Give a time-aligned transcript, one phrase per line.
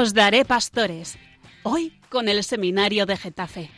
[0.00, 1.18] Os daré pastores.
[1.62, 3.70] Hoy con el seminario de Getafe.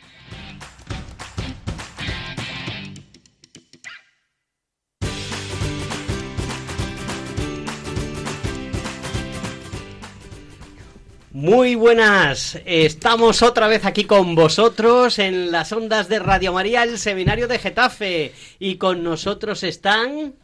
[11.33, 16.99] Muy buenas, estamos otra vez aquí con vosotros en las ondas de Radio María, el
[16.99, 18.33] seminario de Getafe.
[18.59, 20.35] Y con nosotros están...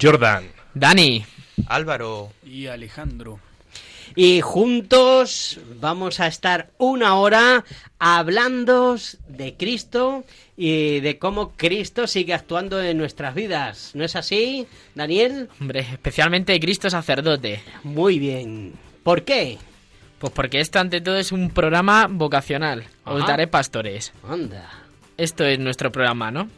[0.00, 0.52] Jordan.
[0.74, 1.24] Dani.
[1.66, 2.32] Álvaro.
[2.44, 3.40] Y Alejandro.
[4.20, 7.64] Y juntos vamos a estar una hora
[8.00, 8.96] hablando
[9.28, 10.24] de Cristo
[10.56, 13.92] y de cómo Cristo sigue actuando en nuestras vidas.
[13.94, 15.48] ¿No es así, Daniel?
[15.60, 17.62] Hombre, especialmente Cristo sacerdote.
[17.84, 18.72] Muy bien.
[19.04, 19.56] ¿Por qué?
[20.18, 22.86] Pues porque esto ante todo es un programa vocacional.
[23.04, 24.12] Os daré pastores.
[24.28, 24.68] Anda.
[25.16, 26.50] Esto es nuestro programa, ¿no?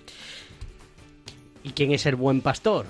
[1.63, 2.87] ¿Y quién es el buen pastor?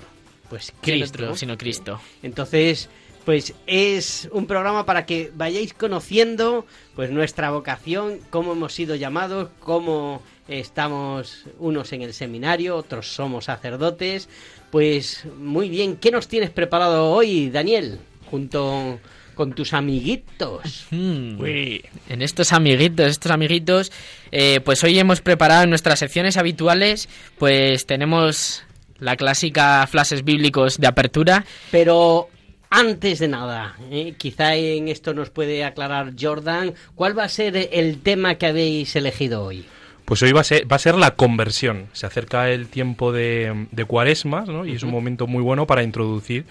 [0.49, 1.23] Pues ¿Quién Cristo.
[1.23, 1.99] otro sino Cristo?
[2.23, 2.87] Entonces,
[3.25, 9.49] pues es un programa para que vayáis conociendo pues nuestra vocación, cómo hemos sido llamados,
[9.59, 14.29] cómo estamos unos en el seminario, otros somos sacerdotes.
[14.71, 17.99] Pues muy bien, ¿qué nos tienes preparado hoy, Daniel?
[18.29, 18.99] Junto
[19.35, 20.85] con tus amiguitos.
[20.91, 21.43] Hmm.
[21.43, 23.91] En estos amiguitos, estos amiguitos,
[24.31, 28.63] eh, pues hoy hemos preparado en nuestras secciones habituales, pues tenemos
[28.99, 31.45] la clásica flashes bíblicos de apertura.
[31.71, 32.29] Pero
[32.71, 37.69] antes de nada, eh, quizá en esto nos puede aclarar Jordan, ¿cuál va a ser
[37.71, 39.65] el tema que habéis elegido hoy?
[40.05, 41.85] Pues hoy va a ser, va a ser la conversión.
[41.93, 44.65] Se acerca el tiempo de, de cuaresmas, ¿no?
[44.65, 46.45] Y es un momento muy bueno para introducir,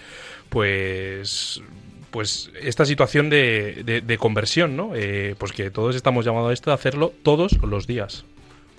[0.49, 1.61] pues
[2.11, 4.91] pues esta situación de, de- de conversión, ¿no?
[4.95, 8.25] Eh, pues que todos estamos llamados a esto, a hacerlo todos los días.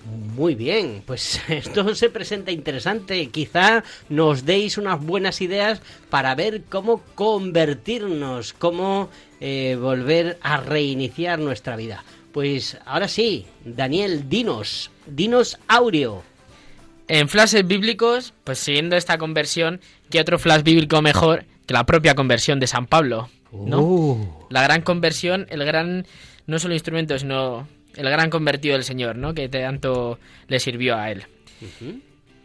[0.05, 3.27] Muy bien, pues esto se presenta interesante.
[3.29, 11.39] Quizá nos deis unas buenas ideas para ver cómo convertirnos, cómo eh, volver a reiniciar
[11.39, 12.03] nuestra vida.
[12.31, 16.23] Pues ahora sí, Daniel, dinos, dinos Aureo.
[17.07, 22.15] En flashes bíblicos, pues siguiendo esta conversión, ¿qué otro flash bíblico mejor que la propia
[22.15, 23.29] conversión de San Pablo?
[23.51, 23.81] ¿no?
[23.81, 26.07] Uh, La gran conversión, el gran,
[26.47, 29.33] no solo instrumento, sino el gran convertido del Señor, ¿no?
[29.33, 31.25] Que tanto le sirvió a él.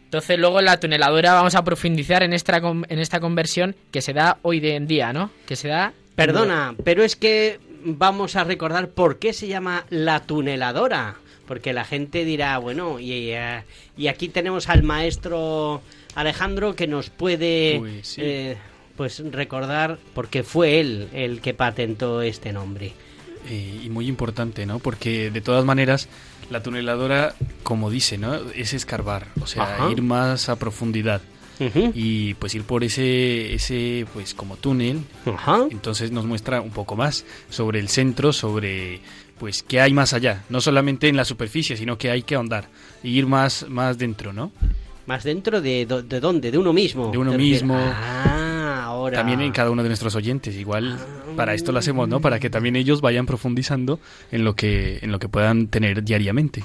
[0.05, 4.13] Entonces luego en la tuneladora vamos a profundizar en esta, en esta conversión que se
[4.13, 5.31] da hoy de en día, ¿no?
[5.45, 5.93] Que se da...
[6.15, 11.15] Perdona, pero es que vamos a recordar por qué se llama la tuneladora.
[11.47, 13.33] Porque la gente dirá, bueno, y,
[13.97, 15.81] y aquí tenemos al maestro
[16.13, 18.21] Alejandro que nos puede Uy, sí.
[18.23, 18.57] eh,
[18.95, 22.93] pues recordar porque fue él el que patentó este nombre.
[23.49, 24.77] Eh, y muy importante, ¿no?
[24.79, 26.07] Porque de todas maneras,
[26.51, 27.33] la tuneladora,
[27.63, 28.35] como dice, ¿no?
[28.53, 29.91] Es escarbar, o sea, Ajá.
[29.91, 31.21] ir más a profundidad.
[31.93, 35.01] Y pues ir por ese, ese, pues como túnel,
[35.69, 39.01] entonces nos muestra un poco más sobre el centro, sobre
[39.37, 42.69] pues qué hay más allá, no solamente en la superficie, sino que hay que ahondar
[43.03, 44.53] y ir más, más dentro, ¿no?
[45.05, 47.11] Más dentro de, de dónde, de uno mismo.
[47.11, 47.75] De uno mismo.
[47.77, 48.38] Ah,
[49.09, 49.17] ahora.
[49.19, 51.33] También en cada uno de nuestros oyentes, igual Ah.
[51.35, 52.21] para esto lo hacemos, ¿no?
[52.21, 53.99] Para que también ellos vayan profundizando
[54.31, 56.63] en lo que, en lo que puedan tener diariamente.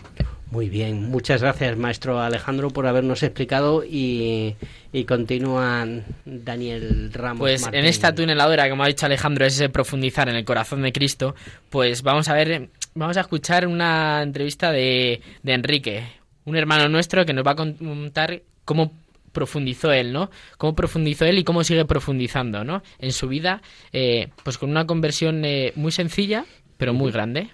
[0.50, 4.54] Muy bien, muchas gracias maestro Alejandro por habernos explicado y,
[4.92, 5.84] y continúa
[6.24, 7.40] Daniel Ramos.
[7.40, 7.80] Pues Martín.
[7.80, 11.34] en esta tuneladora, como ha dicho Alejandro, es ese profundizar en el corazón de Cristo,
[11.70, 16.04] pues vamos a ver, vamos a escuchar una entrevista de, de Enrique,
[16.44, 18.92] un hermano nuestro que nos va a contar cómo
[19.34, 20.30] profundizó él, ¿no?
[20.56, 22.82] Cómo profundizó él y cómo sigue profundizando, ¿no?
[22.98, 23.60] En su vida,
[23.92, 26.46] eh, pues con una conversión eh, muy sencilla,
[26.78, 27.50] pero muy grande.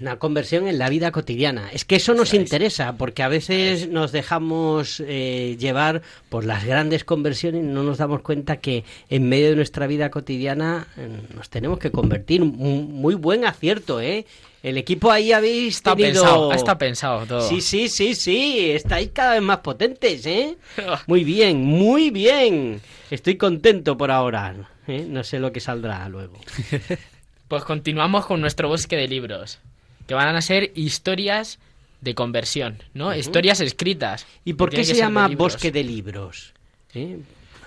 [0.00, 1.70] Una conversión en la vida cotidiana.
[1.72, 7.04] Es que eso nos interesa, porque a veces nos dejamos eh, llevar por las grandes
[7.04, 11.48] conversiones y no nos damos cuenta que en medio de nuestra vida cotidiana eh, nos
[11.48, 12.42] tenemos que convertir.
[12.42, 14.26] Un muy buen acierto, ¿eh?
[14.62, 16.22] El equipo ahí habéis Está tenido...
[16.22, 17.48] pensado, está pensado todo.
[17.48, 18.70] Sí, sí, sí, sí.
[18.70, 20.56] Estáis cada vez más potentes, ¿eh?
[21.06, 22.80] Muy bien, muy bien.
[23.10, 24.68] Estoy contento por ahora.
[24.88, 25.06] ¿eh?
[25.08, 26.34] No sé lo que saldrá luego.
[27.48, 29.60] Pues continuamos con nuestro bosque de libros,
[30.06, 31.58] que van a ser historias
[32.00, 33.14] de conversión, ¿no?
[33.14, 34.26] Historias escritas.
[34.44, 35.28] ¿Y por qué se de llama.
[35.28, 36.52] Bosque de Libros?
[36.94, 37.18] ¿Eh?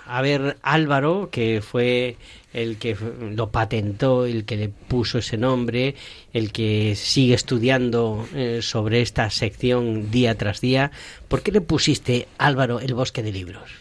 [0.06, 2.16] A ver, Álvaro, que fue
[2.52, 2.96] el que
[3.32, 5.94] lo patentó, el que le puso ese nombre,
[6.32, 10.90] el que sigue estudiando eh, sobre esta sección día tras día,
[11.28, 13.79] ¿por qué le pusiste, Álvaro, el Bosque de Libros?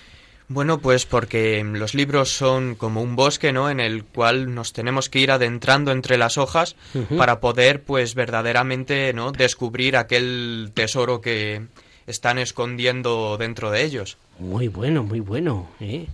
[0.52, 3.70] Bueno, pues porque los libros son como un bosque, ¿no?
[3.70, 6.76] En el cual nos tenemos que ir adentrando entre las hojas
[7.18, 9.32] para poder, pues, verdaderamente, ¿no?
[9.32, 11.68] Descubrir aquel tesoro que
[12.08, 14.18] están escondiendo dentro de ellos.
[14.40, 15.70] Muy bueno, muy bueno.
[15.80, 16.08] ¿eh?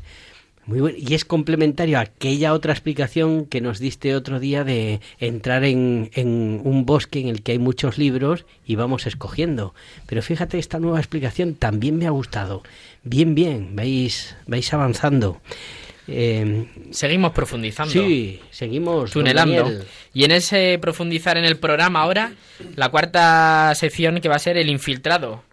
[0.66, 0.98] Muy bueno.
[1.00, 6.10] Y es complementario a aquella otra explicación que nos diste otro día de entrar en,
[6.14, 9.76] en, un bosque en el que hay muchos libros y vamos escogiendo.
[10.08, 12.64] Pero fíjate, esta nueva explicación también me ha gustado.
[13.04, 15.40] Bien, bien, vais, vais avanzando.
[16.08, 17.92] Eh, seguimos profundizando.
[17.92, 19.72] Sí, seguimos tunelando.
[20.14, 22.34] Y en ese profundizar en el programa ahora,
[22.76, 25.44] la cuarta sección que va a ser el infiltrado.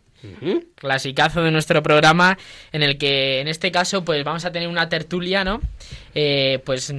[0.75, 2.39] Clasicazo de nuestro programa
[2.73, 5.61] en el que en este caso pues vamos a tener una tertulia, ¿no?
[6.15, 6.95] Eh, pues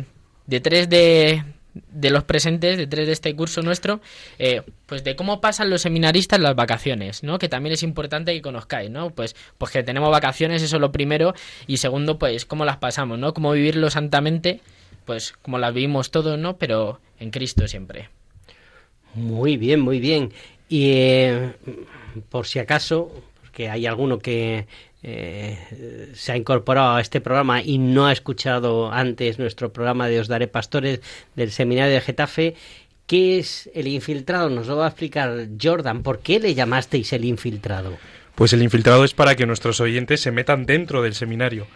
[0.46, 1.44] de tres de,
[1.74, 4.02] de los presentes, de tres de este curso nuestro,
[4.40, 7.40] eh, pues de cómo pasan los seminaristas las vacaciones, ¿no?
[7.40, 9.10] Que también es importante que conozcáis, ¿no?
[9.10, 11.34] Pues, pues que tenemos vacaciones, eso es lo primero,
[11.68, 13.34] y segundo, pues cómo las pasamos, ¿no?
[13.34, 14.62] Cómo vivirlo santamente,
[15.06, 16.58] pues como las vivimos todos, ¿no?
[16.58, 18.10] Pero en Cristo siempre.
[19.16, 20.32] Muy bien, muy bien.
[20.70, 21.54] Y eh,
[22.30, 23.12] por si acaso,
[23.42, 24.68] porque hay alguno que
[25.04, 30.20] eh, se ha incorporado a este programa y no ha escuchado antes nuestro programa de
[30.22, 31.02] Os Daré Pastores
[31.36, 32.56] del Seminario de Getafe,
[33.06, 34.50] ¿qué es el infiltrado?
[34.50, 36.04] Nos lo va a explicar Jordan.
[36.04, 37.98] ¿Por qué le llamasteis el infiltrado?
[38.36, 41.68] Pues el infiltrado es para que nuestros oyentes se metan dentro del seminario.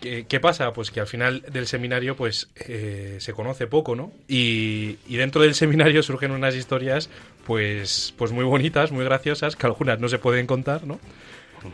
[0.00, 0.72] ¿Qué, pasa?
[0.72, 4.12] Pues que al final del seminario pues eh, se conoce poco, ¿no?
[4.26, 7.08] Y, y, dentro del seminario surgen unas historias
[7.46, 10.98] pues, pues muy bonitas, muy graciosas, que algunas no se pueden contar, ¿no?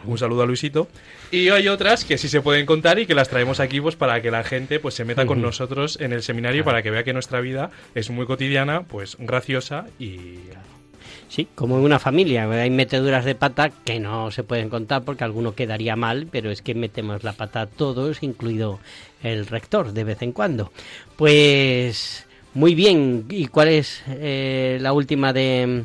[0.04, 0.88] Un saludo a Luisito.
[1.30, 4.20] Y hay otras que sí se pueden contar y que las traemos aquí pues para
[4.20, 7.14] que la gente pues se meta con nosotros en el seminario para que vea que
[7.14, 10.40] nuestra vida es muy cotidiana, pues graciosa y
[11.28, 15.24] Sí, como en una familia, hay meteduras de pata que no se pueden contar porque
[15.24, 18.80] alguno quedaría mal, pero es que metemos la pata a todos, incluido
[19.22, 20.72] el rector, de vez en cuando.
[21.16, 22.26] Pues
[22.58, 25.84] muy bien, ¿y cuál es eh, la última de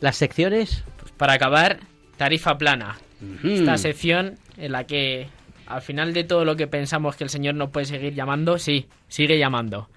[0.00, 0.82] las secciones?
[0.98, 1.80] Pues para acabar,
[2.16, 2.98] tarifa plana.
[3.44, 5.28] Esta sección en la que
[5.66, 8.86] al final de todo lo que pensamos que el Señor no puede seguir llamando, sí,
[9.08, 9.90] sigue llamando.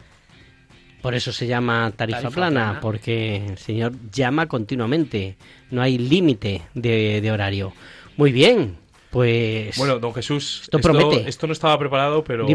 [1.02, 5.38] Por eso se llama tarifa, plana, porque el Señor llama continuamente,
[5.72, 7.72] no hay límite de, horario.
[8.18, 8.76] Muy bien,
[9.10, 9.78] pues...
[9.78, 11.30] Bueno, don Jesús, esto, promete.
[11.30, 12.46] esto no estaba preparado, pero...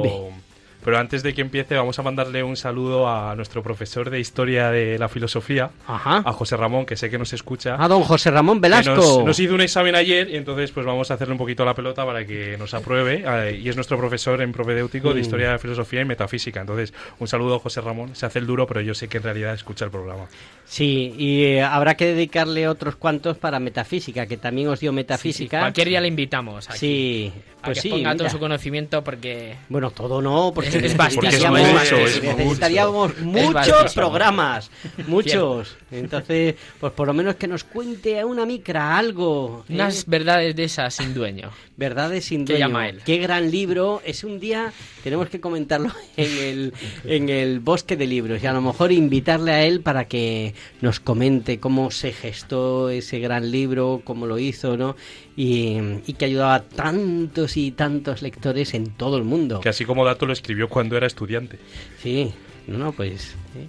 [0.88, 4.70] Pero antes de que empiece, vamos a mandarle un saludo a nuestro profesor de Historia
[4.70, 7.76] de la Filosofía, a José Ramón, que sé que nos escucha.
[7.78, 9.22] A don José Ramón Velasco.
[9.22, 12.06] Nos, hizo un examen ayer y entonces pues vamos a hacerle un poquito la pelota
[12.06, 13.22] para que nos apruebe.
[13.22, 15.24] Eh, y es nuestro profesor en propedéutico de mm.
[15.24, 16.62] Historia de la Filosofía y Metafísica.
[16.62, 18.16] Entonces, un saludo a José Ramón.
[18.16, 20.24] Se hace el duro, pero yo sé que en realidad escucha el programa.
[20.64, 25.60] Sí, y eh, habrá que dedicarle otros cuantos para Metafísica, que también os dio Metafísica.
[25.60, 26.70] cualquier día le invitamos.
[26.70, 26.78] Aquí.
[26.78, 27.32] Sí,
[27.62, 29.56] pues que ponga todo su conocimiento porque...
[29.68, 34.70] Bueno, todo no, porque, es, necesitaríamos, muchos programas,
[35.06, 35.76] muchos.
[35.90, 39.64] Entonces, pues por lo menos que nos cuente a una micra algo.
[39.68, 39.74] ¿eh?
[39.74, 41.50] Unas verdades de esas sin dueño.
[41.76, 42.66] Verdades sin dueño.
[42.66, 43.00] llama él?
[43.04, 44.02] Qué gran libro.
[44.04, 44.72] Es un día,
[45.02, 49.52] tenemos que comentarlo en el, en el bosque de libros y a lo mejor invitarle
[49.52, 54.76] a él para que nos comente cómo se gestó ese gran libro, cómo lo hizo,
[54.76, 54.96] ¿no?
[55.40, 59.60] Y, y que ayudaba a tantos y tantos lectores en todo el mundo.
[59.60, 61.60] Que así como dato lo escribió cuando era estudiante.
[62.02, 62.32] Sí,
[62.66, 63.36] no, no, pues...
[63.56, 63.68] ¿eh?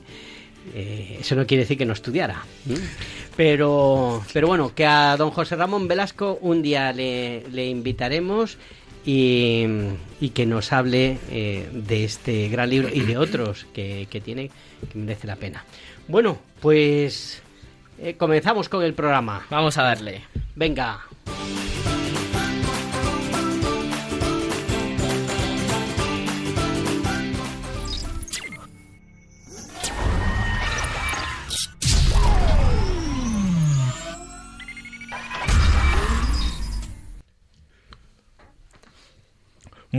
[0.73, 2.43] Eh, eso no quiere decir que no estudiara.
[3.37, 8.57] Pero, pero bueno, que a don José Ramón Velasco un día le, le invitaremos
[9.05, 9.65] y,
[10.19, 14.49] y, que nos hable eh, de este gran libro y de otros que, que tiene
[14.91, 15.63] que merece la pena.
[16.07, 17.43] Bueno, pues
[18.17, 19.45] comenzamos con el programa.
[19.49, 20.21] Vamos a darle.
[20.55, 21.08] Venga.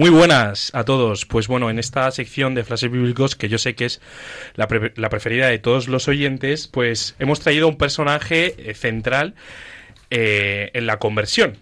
[0.01, 1.27] Muy buenas a todos.
[1.27, 4.01] Pues bueno, en esta sección de flashes bíblicos, que yo sé que es
[4.55, 9.35] la, preferida de todos los oyentes, pues hemos traído un personaje eh, central
[10.11, 11.59] eh, en la conversión.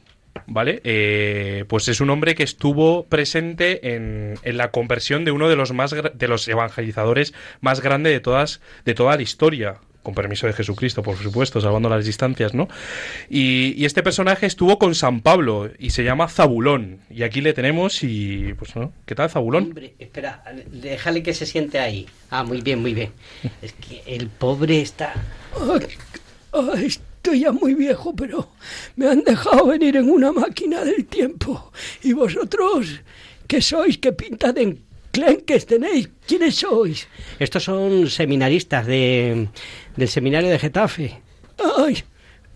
[0.46, 0.80] ¿Vale?
[0.84, 5.56] Eh, pues es un hombre que estuvo presente en, en, la conversión de uno de
[5.56, 10.46] los más de los evangelizadores más grandes de todas de toda la historia con permiso
[10.46, 12.66] de Jesucristo, por supuesto, salvando las distancias, ¿no?
[13.28, 17.00] Y, este personaje estuvo con San Pablo y se llama Zabulón.
[17.10, 18.94] Y aquí le tenemos y, pues, ¿no?
[19.04, 19.64] ¿Qué tal, Zabulón?
[19.64, 22.06] Hombre, espera, déjale que se siente ahí.
[22.30, 23.12] Ah, muy bien, muy bien.
[23.60, 25.12] Es que el pobre está...
[27.18, 28.48] estoy ya muy viejo, pero
[28.96, 31.72] me han dejado venir en una máquina del tiempo.
[32.02, 33.00] Y vosotros,
[33.46, 33.98] ¿qué sois?
[33.98, 34.78] ¿Qué pinta de
[35.44, 36.08] que tenéis?
[36.26, 37.08] ¿Quiénes sois?
[37.38, 39.48] Estos son seminaristas de,
[39.96, 41.20] del seminario de Getafe.
[41.76, 42.02] ¡Ay!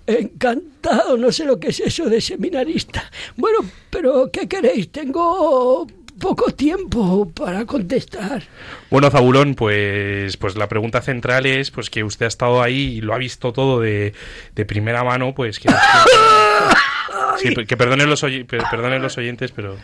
[0.07, 3.11] Encantado, no sé lo que es eso de seminarista.
[3.37, 3.59] Bueno,
[3.90, 4.90] pero ¿qué queréis?
[4.90, 5.87] Tengo
[6.23, 8.43] poco tiempo para contestar.
[8.91, 13.00] Bueno, Zabulón, pues, pues la pregunta central es pues que usted ha estado ahí y
[13.00, 14.14] lo ha visto todo de,
[14.55, 15.69] de primera mano, pues que,
[17.38, 19.76] sí, que perdonen los, oy- perdonen los oyentes, pero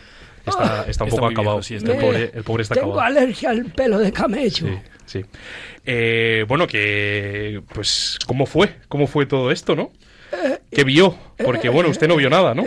[0.45, 1.57] está, está un Está poco acabado.
[1.57, 3.17] viejo, sí, está el, pobre, el pobre está Tengo acabado.
[3.19, 4.67] alergia al pelo de camello.
[4.67, 5.25] Sí, sí.
[5.85, 9.91] Eh, bueno, que pues cómo fue, cómo fue todo esto, ¿no?
[10.71, 11.17] ¿Qué vio?
[11.43, 12.63] Porque bueno, usted no vio nada, ¿no?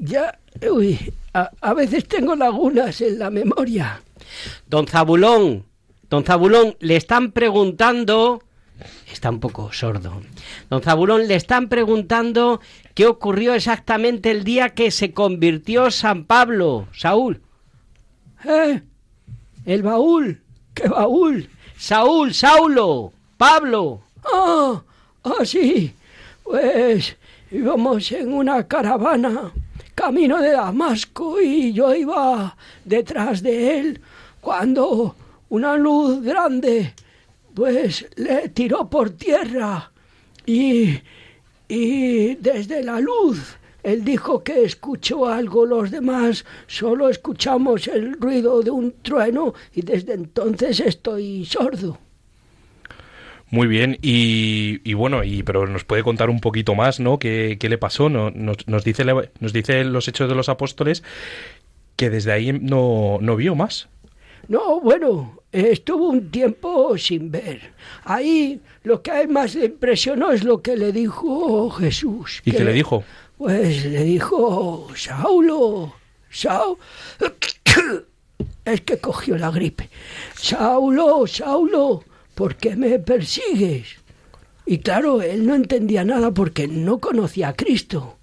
[0.00, 0.36] Ya,
[0.68, 4.02] uy, a, a veces tengo lagunas en la memoria.
[4.66, 5.66] Don Zabulón,
[6.08, 8.42] don Zabulón, le están preguntando...
[9.12, 10.22] Está un poco sordo.
[10.70, 12.60] Don Zabulón, le están preguntando
[12.94, 17.42] qué ocurrió exactamente el día que se convirtió San Pablo, Saúl.
[18.44, 18.82] ¿Eh?
[19.66, 20.40] El baúl.
[20.72, 21.50] ¿Qué baúl?
[21.76, 24.02] Saúl, Saulo, Pablo.
[24.24, 24.82] Ah,
[25.24, 25.92] ah, sí.
[26.42, 27.16] Pues
[27.50, 29.52] íbamos en una caravana
[30.00, 34.00] camino de Damasco y yo iba detrás de él
[34.40, 35.14] cuando
[35.50, 36.94] una luz grande
[37.52, 39.92] pues le tiró por tierra
[40.46, 40.98] y,
[41.68, 48.62] y desde la luz él dijo que escuchó algo, los demás solo escuchamos el ruido
[48.62, 51.98] de un trueno y desde entonces estoy sordo.
[53.50, 57.18] Muy bien, y, y bueno, y pero nos puede contar un poquito más, ¿no?
[57.18, 58.08] ¿Qué, qué le pasó?
[58.08, 61.02] No- Nos, nos, dice, nos dice los hechos de los apóstoles
[61.96, 63.88] que desde ahí no, no vio más.
[64.48, 67.72] No, bueno, estuvo un tiempo sin ver.
[68.04, 72.40] Ahí lo que a él más le impresionó es lo que le dijo Jesús.
[72.44, 73.04] ¿Y qué le dijo?
[73.36, 75.94] Pues le dijo, Saulo,
[76.30, 76.78] Saulo,
[78.64, 79.88] es que cogió la gripe.
[80.34, 83.96] Saulo, Saulo, ¿por qué me persigues?
[84.66, 88.18] Y claro, él no entendía nada porque no conocía a Cristo.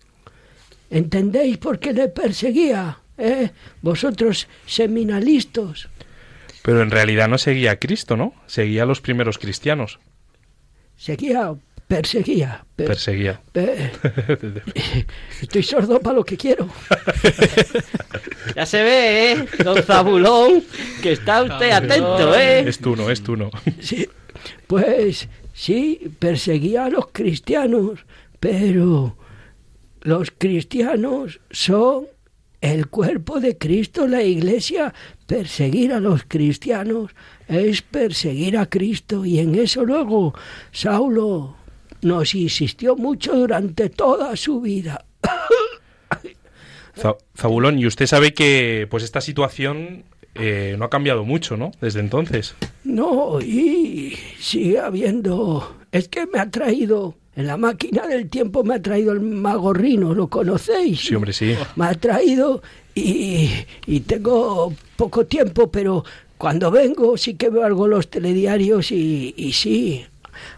[0.89, 2.99] ¿Entendéis por qué le perseguía?
[3.17, 3.51] ¿Eh?
[3.81, 5.89] Vosotros seminalistas.
[6.61, 8.33] Pero en realidad no seguía a Cristo, ¿no?
[8.45, 9.99] Seguía a los primeros cristianos.
[10.95, 11.55] Seguía,
[11.87, 12.65] perseguía.
[12.75, 13.41] per- Perseguía.
[13.51, 13.91] per-
[15.41, 16.67] estoy sordo para lo que quiero.
[18.55, 19.45] Ya se ve, ¿eh?
[19.63, 20.63] Don Zabulón,
[21.03, 22.67] que está usted atento, ¿eh?
[22.67, 23.51] Es tú no, es tú no.
[23.79, 24.07] Sí,
[24.65, 28.05] pues sí, perseguía a los cristianos,
[28.39, 29.15] pero
[30.01, 32.07] los cristianos son
[32.61, 34.93] el cuerpo de Cristo, la iglesia.
[35.27, 37.11] Perseguir a los cristianos
[37.47, 40.33] es perseguir a Cristo y en eso luego
[40.71, 41.56] Saulo
[42.07, 45.05] nos insistió mucho durante toda su vida.
[47.37, 51.71] Zabulón, y usted sabe que pues esta situación eh, no ha cambiado mucho, ¿no?
[51.79, 52.55] Desde entonces.
[52.83, 55.75] No, y sigue habiendo...
[55.91, 59.73] Es que me ha traído, en la máquina del tiempo me ha traído el mago
[59.73, 60.99] Rino, ¿lo conocéis?
[60.99, 61.55] Sí, hombre, sí.
[61.75, 62.61] Me ha traído
[62.93, 63.49] y,
[63.85, 66.03] y tengo poco tiempo, pero
[66.37, 70.05] cuando vengo sí que veo algo los telediarios y, y sí,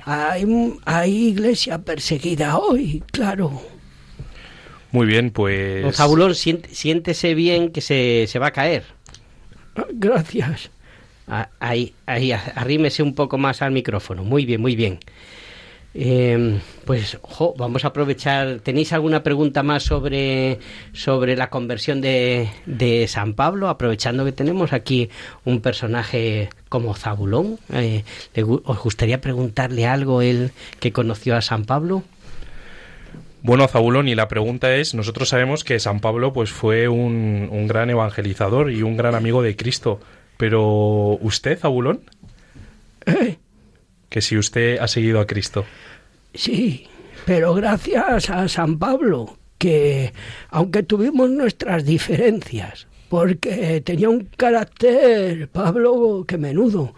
[0.05, 0.45] hay,
[0.85, 3.61] hay iglesia perseguida hoy, claro.
[4.91, 5.83] Muy bien, pues...
[5.83, 8.83] Don Zabulón, siént- siéntese bien que se, se va a caer.
[9.91, 10.71] Gracias.
[11.27, 14.23] Ah, Ahí, ahí, arrímese un poco más al micrófono.
[14.23, 14.99] Muy bien, muy bien.
[15.95, 18.59] Eh, pues, jo, vamos a aprovechar.
[18.59, 20.59] ¿Tenéis alguna pregunta más sobre,
[20.93, 23.69] sobre la conversión de, de San Pablo?
[23.69, 25.09] Aprovechando que tenemos aquí
[25.45, 27.57] un personaje como Zabulón.
[27.73, 28.03] Eh,
[28.35, 32.03] ¿le gu- ¿Os gustaría preguntarle algo él que conoció a San Pablo?
[33.41, 37.67] Bueno, Zabulón, y la pregunta es, nosotros sabemos que San Pablo pues fue un, un
[37.67, 39.99] gran evangelizador y un gran amigo de Cristo,
[40.37, 42.01] pero usted, Zabulón,
[43.05, 43.37] Eh,
[44.09, 45.65] que si usted ha seguido a Cristo.
[46.33, 46.87] Sí,
[47.25, 50.13] pero gracias a San Pablo, que
[50.49, 56.93] aunque tuvimos nuestras diferencias, porque tenía un carácter, Pablo, que menudo,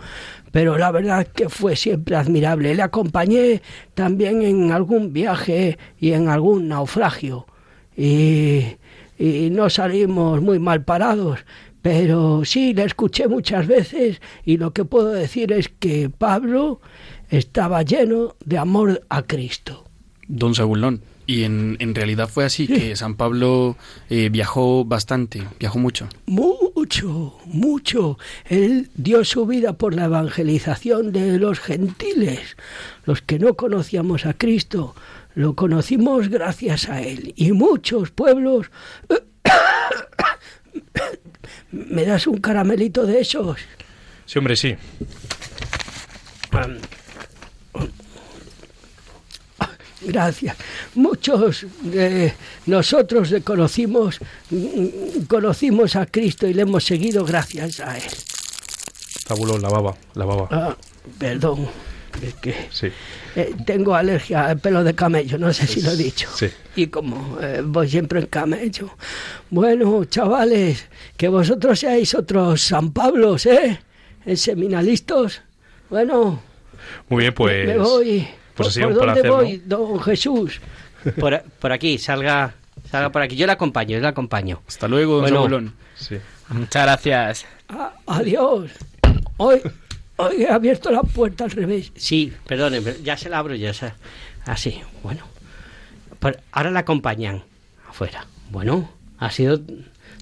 [0.51, 2.75] pero la verdad que fue siempre admirable.
[2.75, 3.61] Le acompañé
[3.93, 7.47] también en algún viaje y en algún naufragio,
[7.95, 8.75] y,
[9.17, 11.39] y no salimos muy mal parados.
[11.81, 16.79] Pero sí, le escuché muchas veces y lo que puedo decir es que Pablo
[17.29, 19.85] estaba lleno de amor a Cristo.
[20.27, 21.01] Don Sabulón.
[21.27, 23.77] Y en, en realidad fue así, que San Pablo
[24.09, 26.09] eh, viajó bastante, viajó mucho.
[26.25, 28.17] Mucho, mucho.
[28.49, 32.57] Él dio su vida por la evangelización de los gentiles.
[33.05, 34.93] Los que no conocíamos a Cristo,
[35.33, 37.33] lo conocimos gracias a él.
[37.37, 38.69] Y muchos pueblos...
[41.71, 43.57] ¿Me das un caramelito de esos?
[44.25, 44.75] Sí, hombre, sí.
[50.01, 50.57] gracias.
[50.95, 52.33] Muchos de
[52.65, 54.19] nosotros le conocimos,
[55.27, 58.03] conocimos a Cristo y le hemos seguido gracias a Él.
[59.61, 60.47] La baba, la baba.
[60.51, 60.75] Ah,
[61.17, 61.69] perdón,
[62.21, 62.87] es que Sí,
[63.35, 66.27] eh, tengo alergia al pelo de camello, no sé si lo he dicho.
[66.35, 66.47] sí.
[66.75, 68.89] Y como eh, voy siempre en camello.
[69.49, 70.87] Bueno, chavales,
[71.17, 73.79] que vosotros seáis otros San Pablos, ¿eh?
[74.25, 75.41] En seminalistas.
[75.89, 76.41] Bueno,
[77.09, 77.67] Muy bien, pues...
[77.67, 78.27] me voy.
[78.55, 79.35] pues ha ¿Por, sido por un dónde placer, ¿no?
[79.37, 80.61] voy, don Jesús?
[81.19, 82.53] Por, por aquí, salga,
[82.89, 83.35] salga por aquí.
[83.35, 84.61] Yo le acompaño, yo le acompaño.
[84.67, 85.73] Hasta luego, don Bueno.
[85.95, 86.17] Sí.
[86.49, 87.45] Muchas gracias.
[87.69, 88.71] A- adiós.
[89.37, 89.61] Hoy
[90.29, 91.91] he abierto la puerta al revés.
[91.95, 93.69] Sí, perdone, pero ya se la abro yo.
[93.71, 93.95] o sea,
[94.45, 95.23] Así, bueno.
[96.19, 97.43] Por- ahora la acompañan
[97.89, 98.25] afuera.
[98.49, 99.59] Bueno, ha sido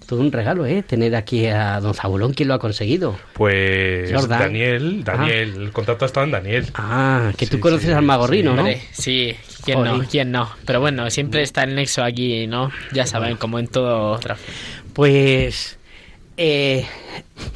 [0.06, 0.84] todo un regalo, ¿eh?
[0.84, 3.18] Tener aquí a don Zabulón, ¿quién lo ha conseguido?
[3.34, 4.40] Pues Jordan.
[4.40, 6.66] Daniel, Daniel, el contacto ha estado en Daniel.
[6.74, 8.62] Ah, que tú Sí, conoces sí, al magorrino, ¿no?
[8.62, 10.50] Hombre, sí, quién no, quién no.
[10.66, 12.72] Pero bueno, siempre está el nexo aquí, ¿no?
[12.94, 14.52] Ya saben, como en todo tráfico.
[14.94, 15.78] Pues
[16.42, 16.86] eh,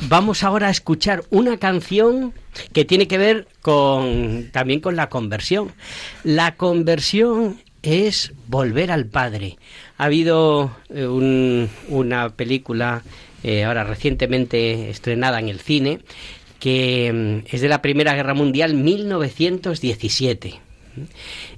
[0.09, 2.33] vamos ahora a escuchar una canción
[2.73, 5.71] que tiene que ver con también con la conversión.
[6.23, 9.57] La conversión es volver al Padre.
[9.97, 13.03] Ha habido eh, un- una película
[13.43, 15.99] eh, ahora recientemente estrenada en el cine
[16.59, 17.11] que
[17.45, 20.59] mm, es de la Primera Guerra Mundial 1917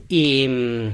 [0.09, 0.87] y mm,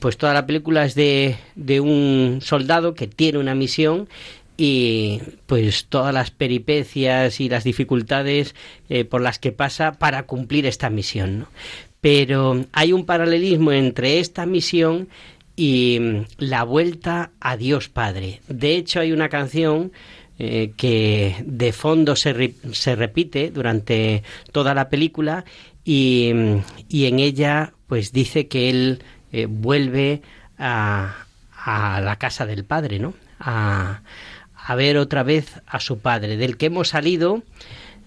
[0.00, 4.08] pues toda la película es de, de un soldado que tiene una misión
[4.56, 8.54] y pues todas las peripecias y las dificultades
[8.88, 11.46] eh, por las que pasa para cumplir esta misión ¿no?
[12.00, 15.08] pero hay un paralelismo entre esta misión
[15.56, 19.92] y mm, la vuelta a Dios Padre de hecho hay una canción
[20.38, 25.44] eh, que de fondo se, re- se repite durante toda la película
[25.84, 26.30] y,
[26.88, 30.22] y en ella pues dice que él eh, vuelve
[30.58, 31.26] a,
[31.64, 33.14] a la casa del padre, ¿no?
[33.40, 34.02] A,
[34.64, 37.42] a ver otra vez a su padre, del que hemos salido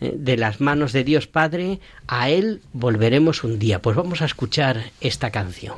[0.01, 3.81] eh, de las manos de Dios Padre, a él volveremos un día.
[3.81, 5.75] Pues vamos a escuchar esta canción.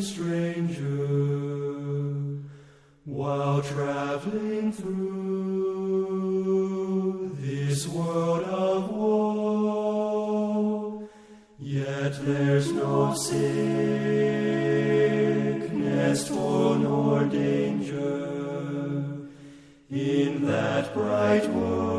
[0.00, 0.84] Stranger,
[3.04, 5.87] while traveling through
[12.24, 13.38] there's no sickness,
[16.28, 18.24] toil, nor danger
[19.90, 21.97] in that bright world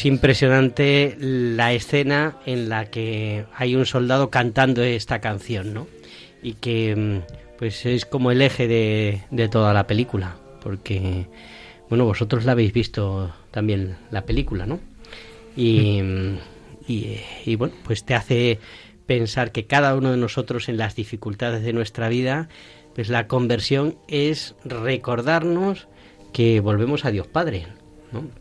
[0.00, 5.88] es impresionante la escena en la que hay un soldado cantando esta canción, ¿no?
[6.42, 11.26] Y que mm, pues es como el eje de, toda la película, porque,
[11.90, 14.80] bueno, vosotros la habéis visto también la película, ¿no?
[15.54, 16.38] Y, mm,
[16.88, 18.58] y, y, bueno, pues te hace
[19.04, 22.48] pensar que cada uno de nosotros en las dificultades de nuestra vida,
[22.94, 25.88] pues la conversión es recordarnos
[26.32, 27.66] que volvemos a Dios Padre,
[28.12, 28.40] ¿no?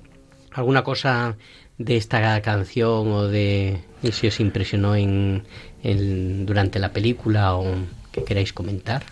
[0.53, 1.35] ¿Alguna cosa
[1.77, 3.79] de esta canción o de
[4.11, 5.43] si os impresionó en,
[5.83, 7.75] en- durante la película o
[8.11, 9.03] que queráis comentar?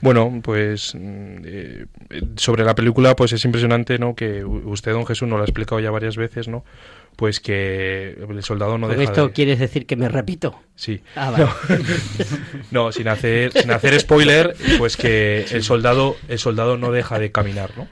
[0.00, 1.86] Bueno, pues mm, eh,
[2.36, 4.14] sobre la película, pues es impresionante, ¿no?
[4.14, 6.62] Que usted, don Jesús, nos lo ha explicado ya varias veces, ¿no?
[7.16, 9.32] Pues que el soldado no ¿Con deja esto de...
[9.32, 10.60] quieres decir que me repito?
[10.74, 11.00] Sí.
[11.16, 11.46] Ah, vale.
[12.70, 17.30] No, sin hacer, sin hacer spoiler, pues que el soldado, el soldado no deja de
[17.30, 17.86] caminar, ¿no?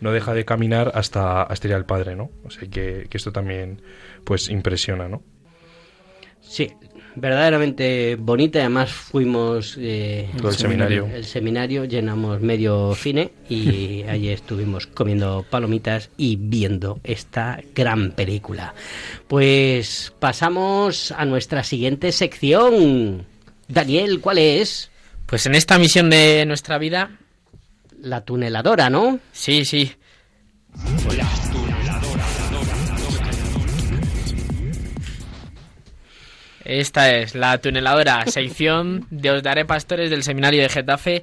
[0.00, 2.30] No deja de caminar hasta, hasta ir al padre, ¿no?
[2.44, 3.82] O sea que, que esto también,
[4.24, 5.22] pues, impresiona, ¿no?
[6.40, 6.70] Sí,
[7.14, 8.60] verdaderamente bonita.
[8.60, 11.06] Además fuimos eh, Todo el seminario.
[11.12, 18.74] el seminario, llenamos medio cine y allí estuvimos comiendo palomitas y viendo esta gran película.
[19.28, 23.26] Pues pasamos a nuestra siguiente sección.
[23.68, 24.90] Daniel, ¿cuál es?
[25.26, 27.18] Pues en esta misión de nuestra vida,
[28.04, 29.18] La tuneladora, ¿no?
[29.32, 29.90] sí, sí.
[36.64, 41.22] Esta es la tuneladora, sección de Os Daré Pastores del Seminario de Getafe,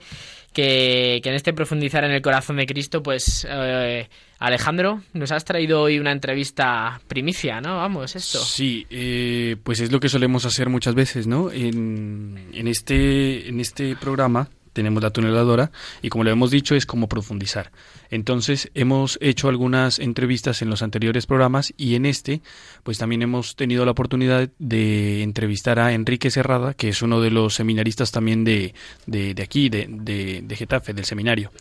[0.54, 5.46] que, que en este profundizar en el corazón de Cristo, pues eh, Alejandro, nos has
[5.46, 7.78] traído hoy una entrevista primicia, ¿no?
[7.78, 8.40] Vamos, esto.
[8.40, 11.52] Sí, eh, pues es lo que solemos hacer muchas veces, ¿no?
[11.52, 16.86] En, en este, en este programa tenemos la tuneladora y como le hemos dicho es
[16.86, 17.72] como profundizar.
[18.10, 22.42] Entonces hemos hecho algunas entrevistas en los anteriores programas y en este
[22.84, 27.32] pues también hemos tenido la oportunidad de entrevistar a Enrique Serrada, que es uno de
[27.32, 28.74] los seminaristas también de,
[29.06, 31.52] de, aquí, de, de, de Getafe, del seminario.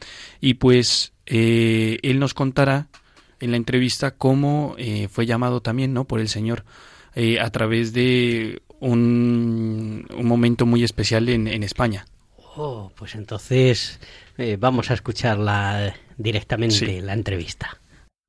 [0.41, 2.89] Y pues eh, él nos contará
[3.41, 6.05] en la entrevista cómo eh, fue llamado también ¿no?
[6.05, 6.65] por el Señor
[7.15, 12.05] eh, a través de un, un momento muy especial en, en España.
[12.63, 14.01] Oh, pues entonces
[14.37, 17.01] eh, vamos a escucharla directamente, Sí.
[17.01, 17.81] la entrevista.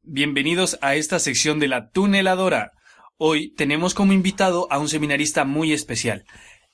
[0.03, 2.71] Bienvenidos a esta sección de la tuneladora.
[3.17, 6.23] Hoy tenemos como invitado a un seminarista muy especial.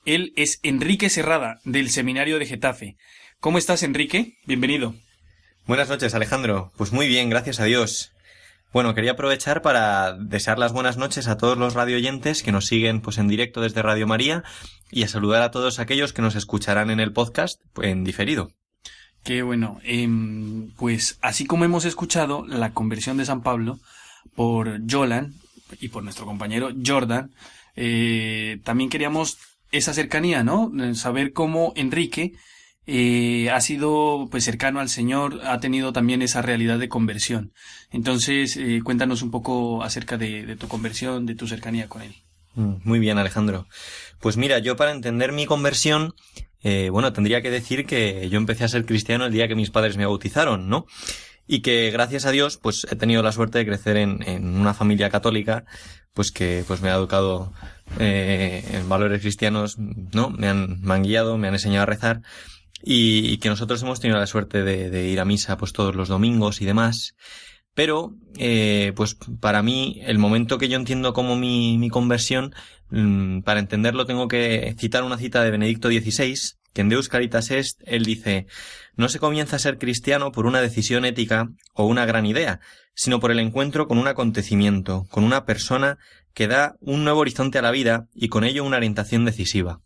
[0.04, 2.96] Él es Enrique Serrada, del Seminario de Getafe.
[3.40, 4.34] ¿Cómo estás, Enrique?
[4.46, 4.94] Bienvenido.
[5.66, 6.70] Buenas noches, Alejandro.
[6.76, 8.12] Pues muy bien, gracias a Dios.
[8.72, 13.00] Bueno, quería aprovechar para desear las buenas noches a todos los radioyentes que nos siguen
[13.00, 14.44] pues en directo desde Radio María
[14.90, 18.52] y a saludar a todos aquellos que nos escucharán en el podcast en diferido.
[19.24, 19.80] Qué bueno.
[19.84, 23.78] Em, pues así como hemos escuchado la conversión de San Pablo
[24.34, 25.34] por Jolan
[25.80, 27.30] y por nuestro compañero Jordan,
[27.74, 29.38] eh, también queríamos
[29.72, 30.72] esa cercanía, ¿no?
[30.94, 32.34] Saber cómo Enrique
[32.90, 37.52] eh, ha sido pues cercano al Señor, ha tenido también esa realidad de conversión.
[37.92, 42.14] Entonces, eh, cuéntanos un poco acerca de, de tu conversión, de tu cercanía con él.
[42.54, 43.66] Mm, Muy bien, Alejandro.
[44.20, 46.14] Pues mira, yo para entender mi conversión,
[46.62, 49.70] eh, bueno, tendría que decir que yo empecé a ser cristiano el día que mis
[49.70, 50.86] padres me bautizaron, ¿no?
[51.46, 54.72] Y que gracias a Dios, pues he tenido la suerte de crecer en, en una
[54.72, 55.64] familia católica,
[56.14, 57.52] pues que pues me ha educado
[57.98, 60.30] eh, en valores cristianos, ¿no?
[60.30, 62.22] Me han, me han guiado, me han enseñado a rezar
[62.82, 65.94] y, y que nosotros hemos tenido la suerte de, de ir a misa pues todos
[65.94, 67.14] los domingos y demás.
[67.78, 72.52] Pero, eh, pues para mí, el momento que yo entiendo como mi, mi conversión,
[72.90, 76.34] mm, para entenderlo tengo que citar una cita de Benedicto XVI,
[76.72, 78.48] que en Deus Caritas Est, él dice,
[78.96, 82.58] no se comienza a ser cristiano por una decisión ética o una gran idea,
[82.94, 85.98] sino por el encuentro con un acontecimiento, con una persona
[86.34, 89.82] que da un nuevo horizonte a la vida y con ello una orientación decisiva.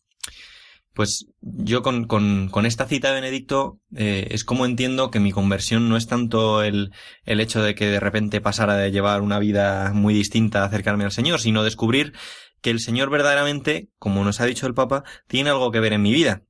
[0.95, 5.33] Pues yo con, con, con esta cita de Benedicto eh, es como entiendo que mi
[5.33, 6.93] conversión no es tanto el,
[7.25, 11.05] el hecho de que de repente pasara de llevar una vida muy distinta a acercarme
[11.05, 12.13] al Señor, sino descubrir
[12.61, 16.03] que el Señor verdaderamente, como nos ha dicho el Papa, tiene algo que ver en
[16.03, 16.43] mi vida.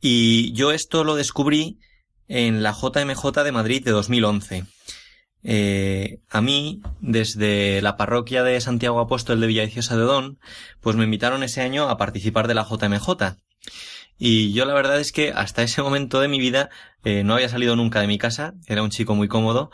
[0.00, 1.78] Y yo esto lo descubrí
[2.28, 4.64] en la JMJ de Madrid de 2011.
[5.44, 10.38] Eh, a mí, desde la parroquia de Santiago Apóstol de Villaviciosa de Odón,
[10.80, 13.36] pues me invitaron ese año a participar de la JMJ.
[14.18, 16.70] Y yo la verdad es que hasta ese momento de mi vida
[17.04, 19.70] eh, no había salido nunca de mi casa, era un chico muy cómodo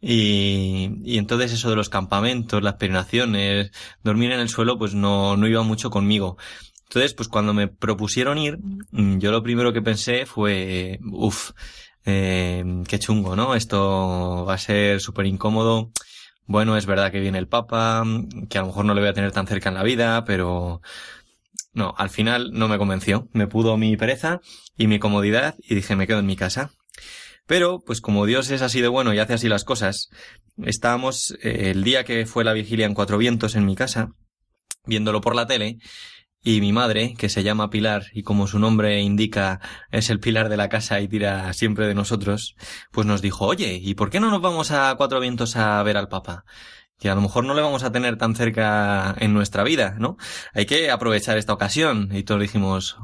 [0.00, 3.70] y, y entonces eso de los campamentos, las peregrinaciones,
[4.02, 6.36] dormir en el suelo, pues no, no iba mucho conmigo.
[6.92, 8.58] Entonces, pues cuando me propusieron ir,
[8.90, 11.52] mm, yo lo primero que pensé fue, uff,
[12.04, 13.54] eh, qué chungo, ¿no?
[13.54, 15.90] Esto va a ser súper incómodo.
[16.46, 18.04] Bueno, es verdad que viene el Papa,
[18.48, 20.82] que a lo mejor no le voy a tener tan cerca en la vida, pero
[21.72, 23.28] no, al final no me convenció.
[23.32, 24.40] Me pudo mi pereza
[24.76, 26.70] y mi comodidad y dije me quedo en mi casa.
[27.46, 30.10] Pero, pues como Dios es así de bueno y hace así las cosas,
[30.64, 34.12] estábamos eh, el día que fue la vigilia en Cuatro Vientos en mi casa,
[34.86, 35.78] viéndolo por la tele,
[36.42, 39.60] y mi madre, que se llama Pilar y como su nombre indica
[39.92, 42.56] es el pilar de la casa y tira siempre de nosotros,
[42.90, 45.96] pues nos dijo, oye, ¿y por qué no nos vamos a Cuatro Vientos a ver
[45.96, 46.44] al Papa?
[46.98, 50.16] Que a lo mejor no le vamos a tener tan cerca en nuestra vida, ¿no?
[50.52, 52.10] Hay que aprovechar esta ocasión.
[52.12, 52.96] Y todos dijimos,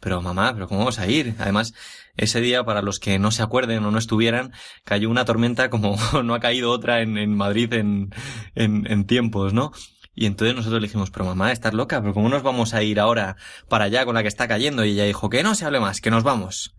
[0.00, 1.34] pero mamá, pero ¿cómo vamos a ir?
[1.38, 1.72] Además,
[2.16, 4.52] ese día, para los que no se acuerden o no estuvieran,
[4.84, 8.10] cayó una tormenta como no ha caído otra en, en Madrid en,
[8.54, 9.72] en, en tiempos, ¿no?
[10.14, 13.00] Y entonces nosotros le dijimos, pero mamá, estás loca, pero ¿cómo nos vamos a ir
[13.00, 13.36] ahora
[13.68, 14.84] para allá con la que está cayendo?
[14.84, 16.74] Y ella dijo, que no se hable más, que nos vamos.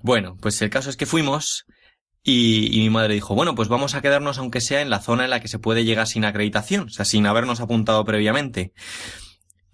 [0.00, 1.66] Bueno, pues el caso es que fuimos
[2.28, 5.30] y, mi madre dijo, bueno, pues vamos a quedarnos aunque sea en la zona en
[5.30, 8.72] la que se puede llegar sin acreditación, o sea, sin habernos apuntado previamente.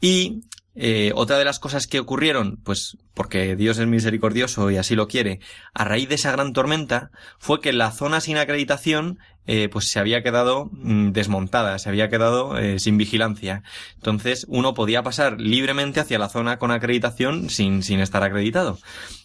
[0.03, 0.43] Y
[0.75, 5.09] eh, otra de las cosas que ocurrieron, pues porque Dios es misericordioso y así lo
[5.09, 5.41] quiere,
[5.73, 9.99] a raíz de esa gran tormenta, fue que la zona sin acreditación eh, pues se
[9.99, 13.63] había quedado mm, desmontada, se había quedado eh, sin vigilancia.
[13.97, 18.79] Entonces uno podía pasar libremente hacia la zona con acreditación sin, sin estar acreditado.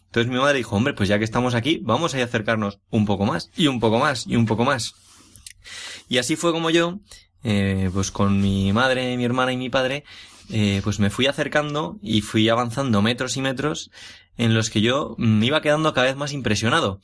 [0.07, 3.25] Entonces mi madre dijo, hombre, pues ya que estamos aquí, vamos a acercarnos un poco
[3.25, 4.95] más, y un poco más, y un poco más.
[6.07, 6.99] Y así fue como yo,
[7.43, 10.05] eh, pues con mi madre, mi hermana y mi padre,
[10.49, 13.91] eh, pues me fui acercando y fui avanzando metros y metros
[14.37, 17.01] en los que yo me iba quedando cada vez más impresionado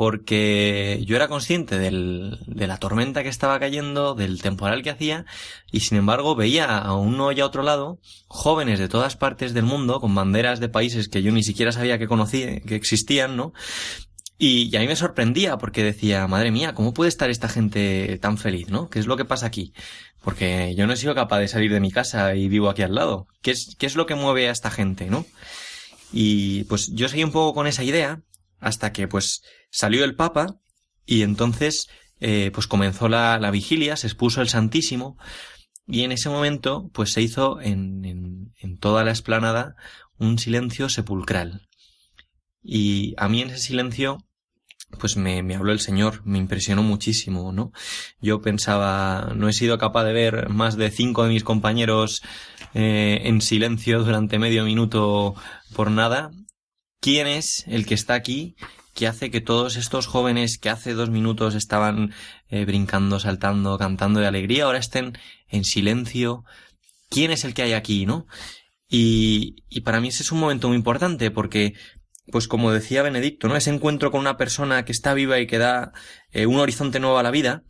[0.00, 5.26] porque yo era consciente del, de la tormenta que estaba cayendo, del temporal que hacía,
[5.70, 9.64] y sin embargo veía a uno y a otro lado jóvenes de todas partes del
[9.64, 13.52] mundo, con banderas de países que yo ni siquiera sabía que conocía, que existían, ¿no?
[14.38, 18.18] Y, y, a mí me sorprendía porque decía, madre mía, ¿cómo puede estar esta gente
[18.22, 18.88] tan feliz, no?
[18.88, 19.74] ¿Qué es lo que pasa aquí?
[20.22, 22.94] Porque yo no he sido capaz de salir de mi casa y vivo aquí al
[22.94, 23.26] lado.
[23.42, 25.26] ¿Qué es, qué es lo que mueve a esta gente, no?
[26.10, 28.22] Y pues yo seguí un poco con esa idea
[28.60, 30.60] hasta que pues salió el Papa
[31.06, 31.88] y entonces
[32.20, 35.16] eh, pues comenzó la, la, vigilia, se expuso el Santísimo
[35.86, 39.76] y en ese momento pues se hizo en, en, en toda la esplanada
[40.18, 41.68] un silencio sepulcral.
[42.62, 44.18] Y a mí en ese silencio
[44.98, 47.72] pues me, me, habló el Señor, me impresionó muchísimo, ¿no?
[48.20, 52.22] Yo pensaba, no he sido capaz de ver más de cinco de mis compañeros
[52.74, 55.34] eh, en silencio durante medio minuto
[55.74, 56.30] por nada.
[57.00, 58.56] ¿Quién es el que está aquí
[58.94, 62.12] que hace que todos estos jóvenes que hace dos minutos estaban
[62.48, 66.44] eh, brincando, saltando, cantando de alegría, ahora estén en silencio?
[67.08, 68.26] ¿Quién es el que hay aquí, no?
[68.88, 71.74] Y, y para mí ese es un momento muy importante porque
[72.30, 73.56] pues como decía Benedicto, ¿no?
[73.56, 75.92] Ese encuentro con una persona que está viva y que da
[76.32, 77.64] eh, un horizonte nuevo a la vida,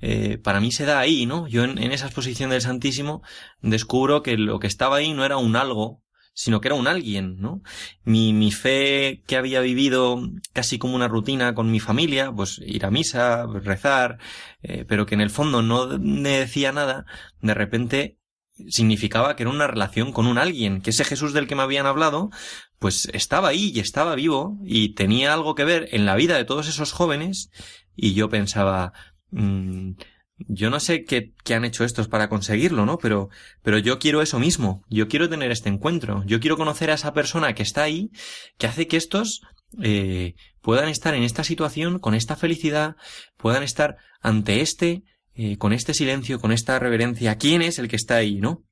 [0.00, 1.46] eh, para mí se da ahí, ¿no?
[1.46, 3.22] Yo en, en, esa exposición del Santísimo
[3.60, 6.02] descubro que lo que estaba ahí no era un algo,
[6.40, 7.60] sino que era un alguien, ¿no?
[8.02, 10.22] Mi, mi fe que había vivido
[10.54, 14.16] casi como una rutina con mi familia, pues ir a misa, rezar,
[14.62, 17.04] eh, pero que en el fondo no me decía nada,
[17.42, 18.18] de repente
[18.68, 21.84] significaba que era una relación con un alguien, que ese Jesús del que me habían
[21.84, 22.30] hablado,
[22.78, 26.46] pues estaba ahí y estaba vivo y tenía algo que ver en la vida de
[26.46, 27.50] todos esos jóvenes
[27.94, 28.94] y yo pensaba,
[29.30, 29.90] mmm,
[30.48, 32.98] yo no sé qué, qué, han hecho estos para conseguirlo, ¿no?
[32.98, 33.28] Pero,
[33.62, 37.12] pero yo quiero eso mismo, yo quiero tener este encuentro, yo quiero conocer a esa
[37.12, 38.10] persona que está ahí,
[38.58, 39.42] que hace que estos
[39.82, 42.96] eh, puedan estar en esta situación, con esta felicidad,
[43.36, 45.02] puedan estar ante este,
[45.34, 47.36] eh, con este silencio, con esta reverencia.
[47.36, 48.64] ¿Quién es el que está ahí, no?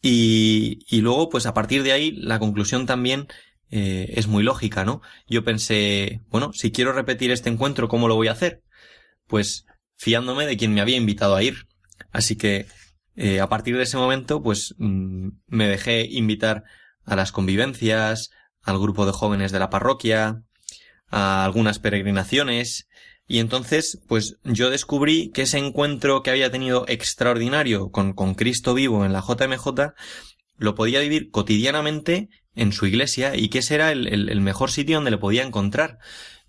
[0.00, 3.26] Y, y luego, pues a partir de ahí, la conclusión también
[3.70, 5.00] eh, es muy lógica, ¿no?
[5.26, 8.62] Yo pensé, bueno, si quiero repetir este encuentro, ¿cómo lo voy a hacer?
[9.26, 11.66] Pues fiándome de quien me había invitado a ir.
[12.10, 12.66] Así que,
[13.16, 16.64] eh, a partir de ese momento, pues mmm, me dejé invitar
[17.04, 18.30] a las convivencias,
[18.62, 20.42] al grupo de jóvenes de la parroquia,
[21.08, 22.88] a algunas peregrinaciones,
[23.26, 28.74] y entonces, pues yo descubrí que ese encuentro que había tenido extraordinario con, con Cristo
[28.74, 29.94] vivo en la JMJ,
[30.58, 34.70] lo podía vivir cotidianamente en su iglesia y que ese era el, el, el, mejor
[34.70, 35.98] sitio donde le podía encontrar.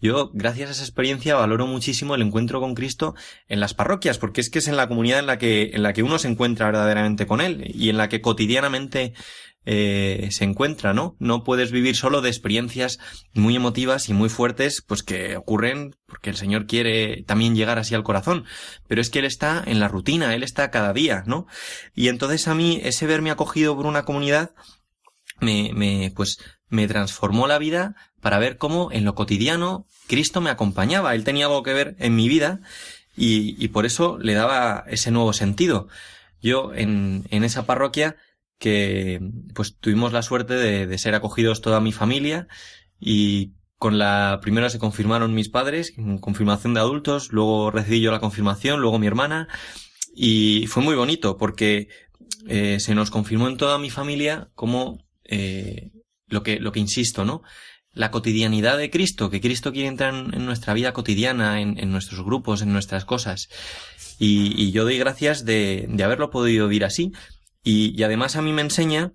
[0.06, 3.16] Yo, gracias a esa experiencia, valoro muchísimo el encuentro con Cristo
[3.48, 5.94] en las parroquias, porque es que es en la comunidad en la que, en la
[5.94, 9.14] que uno se encuentra verdaderamente con Él y en la que cotidianamente
[9.66, 11.16] eh, se encuentra, ¿no?
[11.18, 13.00] No puedes vivir solo de experiencias
[13.34, 17.96] muy emotivas y muy fuertes, pues que ocurren porque el Señor quiere también llegar así
[17.96, 18.46] al corazón.
[18.88, 21.48] Pero es que Él está en la rutina, Él está cada día, ¿no?
[21.96, 24.54] Y entonces a mí ese verme acogido por una comunidad
[25.42, 26.38] me, me, pues,
[26.70, 31.16] me transformó la vida para ver cómo en lo cotidiano Cristo me acompañaba.
[31.16, 32.62] Él tenía algo que ver en mi vida
[33.16, 35.88] y, y por eso le daba ese nuevo sentido.
[36.42, 38.18] Yo en, en esa parroquia
[38.58, 39.20] que
[39.54, 42.48] pues tuvimos la suerte de, de, ser acogidos toda mi familia
[43.00, 48.12] y con la primera se confirmaron mis padres, en confirmación de adultos, luego recibí yo
[48.12, 49.50] la confirmación, luego mi hermana
[50.16, 51.90] y fue muy bonito porque
[52.48, 55.92] eh, se nos confirmó en toda mi familia como eh,
[56.28, 57.42] lo que lo que insisto, ¿no?
[57.94, 62.24] La cotidianidad de Cristo, que Cristo quiere entrar en, nuestra vida cotidiana, en, en, nuestros
[62.26, 63.48] grupos, en nuestras cosas.
[64.20, 67.14] Y, y yo doy gracias de, de haberlo podido vivir así,
[67.64, 69.14] y, y además a mí me enseña,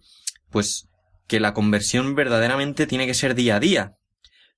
[0.50, 0.88] pues,
[1.26, 3.96] que la conversión verdaderamente tiene que ser día a día.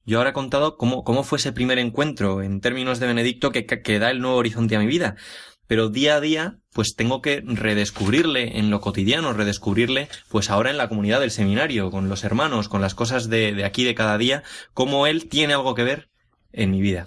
[0.04, 3.66] Yo ahora he contado cómo, cómo fue ese primer encuentro en términos de Benedicto que,
[3.66, 5.16] que, da el nuevo horizonte a mi vida.
[5.72, 10.76] Pero día a día, pues tengo que redescubrirle en lo cotidiano, redescubrirle, pues ahora en
[10.76, 14.18] la comunidad del seminario, con los hermanos, con las cosas de, de aquí de cada
[14.18, 14.42] día,
[14.74, 16.11] cómo él tiene algo que ver
[16.52, 17.06] en mi vida.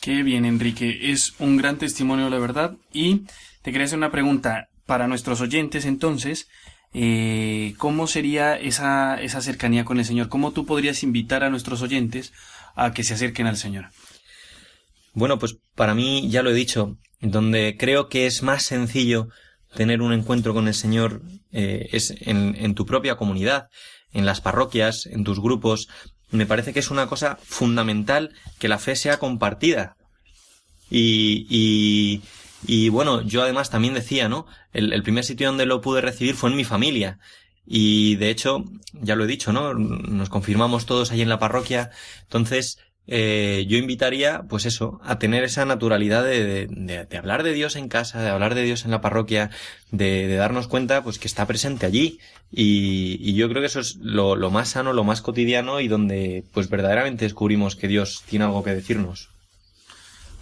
[0.00, 1.12] Qué bien, Enrique.
[1.12, 2.78] Es un gran testimonio, la verdad.
[2.94, 3.26] Y
[3.60, 6.48] te quería hacer una pregunta para nuestros oyentes entonces,
[6.94, 10.30] eh, ¿cómo sería esa, esa cercanía con el Señor?
[10.30, 12.32] ¿Cómo tú podrías invitar a nuestros oyentes
[12.74, 13.90] a que se acerquen al Señor?
[15.12, 16.98] Bueno, pues para mí, ya lo he dicho,
[17.30, 19.28] donde creo que es más sencillo
[19.74, 23.68] tener un encuentro con el Señor eh, es en, tu propia comunidad,
[24.12, 25.88] en las parroquias, en tus grupos.
[26.30, 29.96] Me parece que es una cosa fundamental que la fe sea compartida.
[30.90, 32.22] Y, y,
[32.66, 34.46] y bueno, yo además también decía, ¿no?
[34.72, 37.18] El, el, primer sitio donde lo pude recibir fue en mi familia.
[37.66, 39.74] Y de hecho, ya lo he dicho, ¿no?
[39.74, 41.90] Nos confirmamos todos ahí en la parroquia.
[42.22, 47.76] Entonces, eh, yo invitaría, pues eso, a tener esa naturalidad de, de, hablar de Dios
[47.76, 49.50] en casa, de hablar de Dios en la parroquia,
[49.90, 52.18] de, darnos cuenta, pues que está presente allí.
[52.50, 56.68] Y, yo creo que eso es lo, más sano, lo más cotidiano y donde, pues
[56.68, 59.30] verdaderamente descubrimos que Dios tiene algo que decirnos.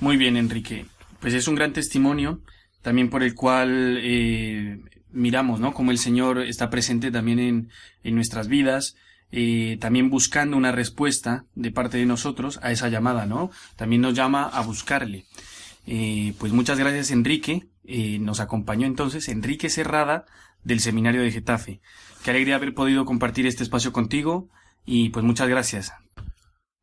[0.00, 0.87] Muy bien, Enrique
[1.24, 2.42] pues es un gran testimonio
[2.83, 4.79] también por el cual eh,
[5.11, 5.72] miramos, ¿no?
[5.72, 7.70] Como el Señor está presente también en,
[8.03, 8.94] en nuestras vidas,
[9.37, 13.51] eh, también buscando una respuesta de parte de nosotros a esa llamada, ¿no?
[13.75, 15.25] También nos llama a buscarle.
[15.88, 17.66] Eh, pues muchas gracias, Enrique.
[17.85, 20.25] Eh, nos acompañó entonces Enrique Cerrada
[20.62, 21.81] del Seminario de Getafe.
[22.23, 24.51] Qué alegría haber podido compartir este espacio contigo
[24.87, 25.92] y pues muchas gracias.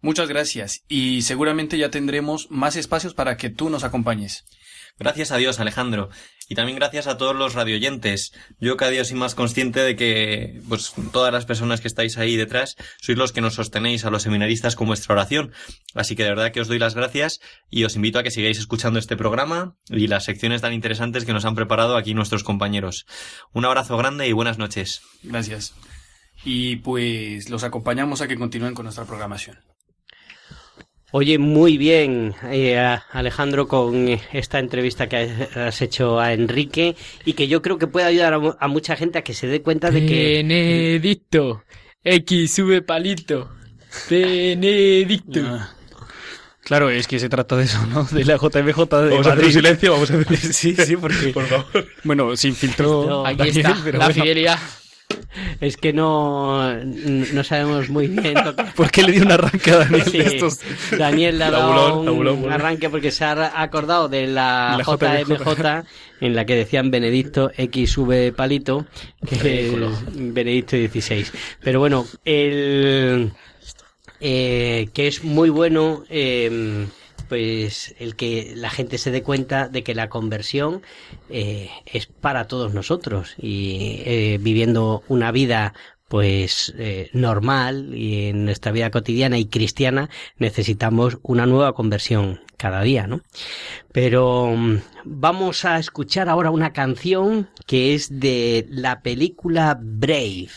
[0.02, 4.44] Muchas gracias y seguramente ya tendremos más espacios para que tú nos acompañes.
[5.00, 6.10] Gracias a Dios, Alejandro.
[6.52, 8.34] Y también gracias a todos los radioyentes.
[8.60, 12.36] Yo cada día soy más consciente de que, pues, todas las personas que estáis ahí
[12.36, 15.54] detrás sois los que nos sostenéis a los seminaristas con vuestra oración.
[15.96, 18.60] Así que de verdad que os doy las gracias y os invito a que sigáis
[18.60, 23.06] escuchando este programa y las secciones tan interesantes que nos han preparado aquí nuestros compañeros.
[23.54, 25.04] Un abrazo grande y buenas noches.
[25.24, 25.74] Gracias.
[26.44, 29.71] Y pues los acompañamos a que continúen con nuestra programación.
[31.14, 32.78] Oye, muy bien, eh,
[33.12, 36.96] Alejandro, con esta entrevista que has hecho a Enrique
[37.26, 39.62] y que yo creo que puede ayudar a, a mucha gente a que se dé
[39.62, 40.36] cuenta de que...
[40.38, 41.64] Benedicto,
[42.04, 43.50] X sube palito,
[44.10, 45.42] Benedicto.
[45.46, 45.76] Ah.
[46.64, 48.06] Claro, es que se trata de eso, ¿no?
[48.06, 51.28] De la JMJ de Vamos a hacer un silencio, vamos a hacer Sí, sí, porque...
[51.34, 51.88] Por favor.
[52.04, 53.26] Bueno, sin filtro...
[53.26, 54.14] Aquí está, la bueno.
[54.14, 54.60] fidelidad.
[55.60, 58.36] Es que no, no sabemos muy bien.
[58.76, 60.60] ¿Por qué le dio un arranque a Daniel sí, de estos?
[60.98, 65.86] Daniel le ha dado un, arranque porque se ha acordado de la, la JMJ
[66.22, 68.86] en la que decían Benedicto XV palito,
[69.28, 69.76] que es
[70.14, 71.26] Benedicto XVI.
[71.62, 73.32] Pero bueno, el
[74.24, 76.86] eh, que es muy bueno eh,
[77.32, 80.82] pues el que la gente se dé cuenta de que la conversión
[81.30, 85.74] eh, es para todos nosotros y eh, viviendo una vida
[86.10, 92.82] pues eh, normal y en nuestra vida cotidiana y cristiana necesitamos una nueva conversión cada
[92.82, 93.22] día, ¿no?
[93.94, 100.50] Pero um, vamos a escuchar ahora una canción que es de la película Brave.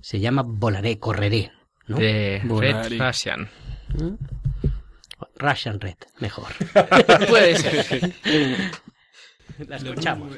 [0.00, 1.52] Se llama Volaré, correré,
[1.86, 1.98] ¿no?
[1.98, 3.50] De Red Russian.
[3.94, 4.41] ¿Mm?
[5.36, 6.48] Russian Red, mejor.
[7.28, 8.14] Puede ser.
[9.66, 10.32] La escuchamos.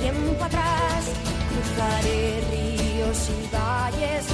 [0.00, 1.04] Tiempo atrás.
[1.50, 4.24] Cruzaré ríos y valles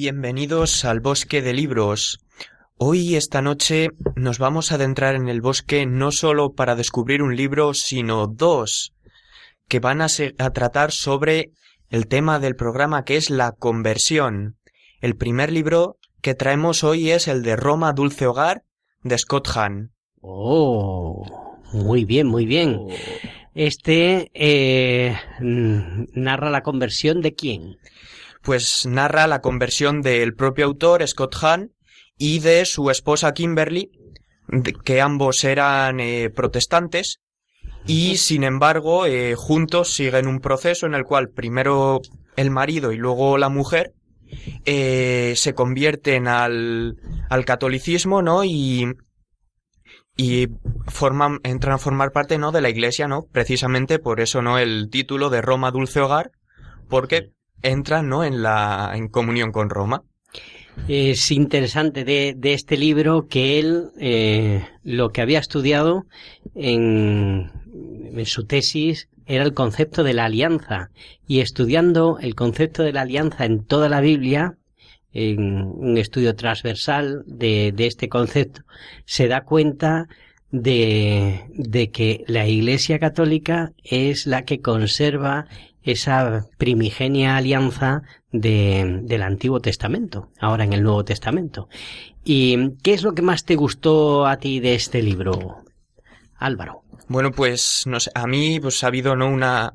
[0.00, 2.20] Bienvenidos al Bosque de Libros.
[2.76, 7.34] Hoy, esta noche, nos vamos a adentrar en el bosque no solo para descubrir un
[7.34, 8.92] libro, sino dos,
[9.66, 10.06] que van a,
[10.54, 11.50] tratar sobre
[11.90, 14.56] el tema del programa que es la conversión.
[15.00, 18.62] El primer libro que traemos hoy es el de Roma Dulce Hogar,
[19.02, 19.90] de Scott Hahn.
[20.20, 22.86] Oh, muy bien, muy bien.
[23.52, 27.78] Este eh, narra la conversión de quién?
[28.48, 31.74] Pues narra la conversión del propio autor, Scott Hahn,
[32.16, 33.90] y de su esposa Kimberly,
[34.86, 37.20] que ambos eran eh, protestantes,
[37.86, 42.00] y sin embargo, eh, juntos siguen un proceso en el cual primero
[42.36, 43.92] el marido y luego la mujer
[44.64, 46.96] eh, se convierten al,
[47.28, 48.44] al catolicismo, ¿no?
[48.44, 48.94] Y,
[50.16, 50.48] y
[50.86, 52.50] forman, entran a formar parte, ¿no?
[52.50, 53.26] De la iglesia, ¿no?
[53.30, 54.58] Precisamente por eso, ¿no?
[54.58, 56.30] El título de Roma Dulce Hogar,
[56.88, 58.24] porque entran, ¿no?
[58.24, 60.02] En la, en comunión con Roma.
[60.86, 66.06] Es interesante de, de este libro que él eh, lo que había estudiado
[66.54, 67.50] en,
[68.12, 70.90] en su tesis era el concepto de la alianza
[71.26, 74.56] y estudiando el concepto de la alianza en toda la Biblia
[75.12, 78.62] en un estudio transversal de, de este concepto
[79.04, 80.06] se da cuenta
[80.50, 85.46] de, de que la Iglesia Católica es la que conserva
[85.92, 91.68] esa primigenia alianza de, del Antiguo Testamento, ahora en el Nuevo Testamento.
[92.24, 95.64] ¿Y qué es lo que más te gustó a ti de este libro,
[96.36, 96.82] Álvaro?
[97.08, 99.28] Bueno, pues, no sé, a mí, pues ha habido, ¿no?
[99.28, 99.72] Una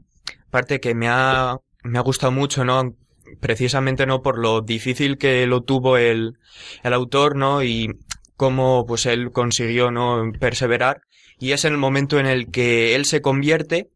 [0.51, 2.95] parte que me ha, me ha gustado mucho, ¿no?
[3.39, 4.21] Precisamente, ¿no?
[4.21, 6.37] Por lo difícil que lo tuvo el,
[6.83, 7.63] el autor, ¿no?
[7.63, 7.97] Y
[8.37, 10.31] cómo, pues, él consiguió, ¿no?
[10.39, 11.01] Perseverar.
[11.39, 13.89] Y es en el momento en el que él se convierte,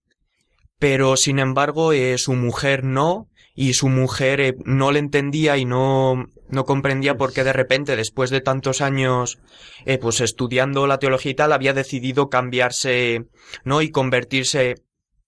[0.80, 5.66] pero sin embargo, eh, su mujer no, y su mujer eh, no le entendía y
[5.66, 9.40] no, no comprendía por qué de repente, después de tantos años,
[9.86, 13.26] eh, pues estudiando la teología y tal, había decidido cambiarse,
[13.64, 13.82] ¿no?
[13.82, 14.76] Y convertirse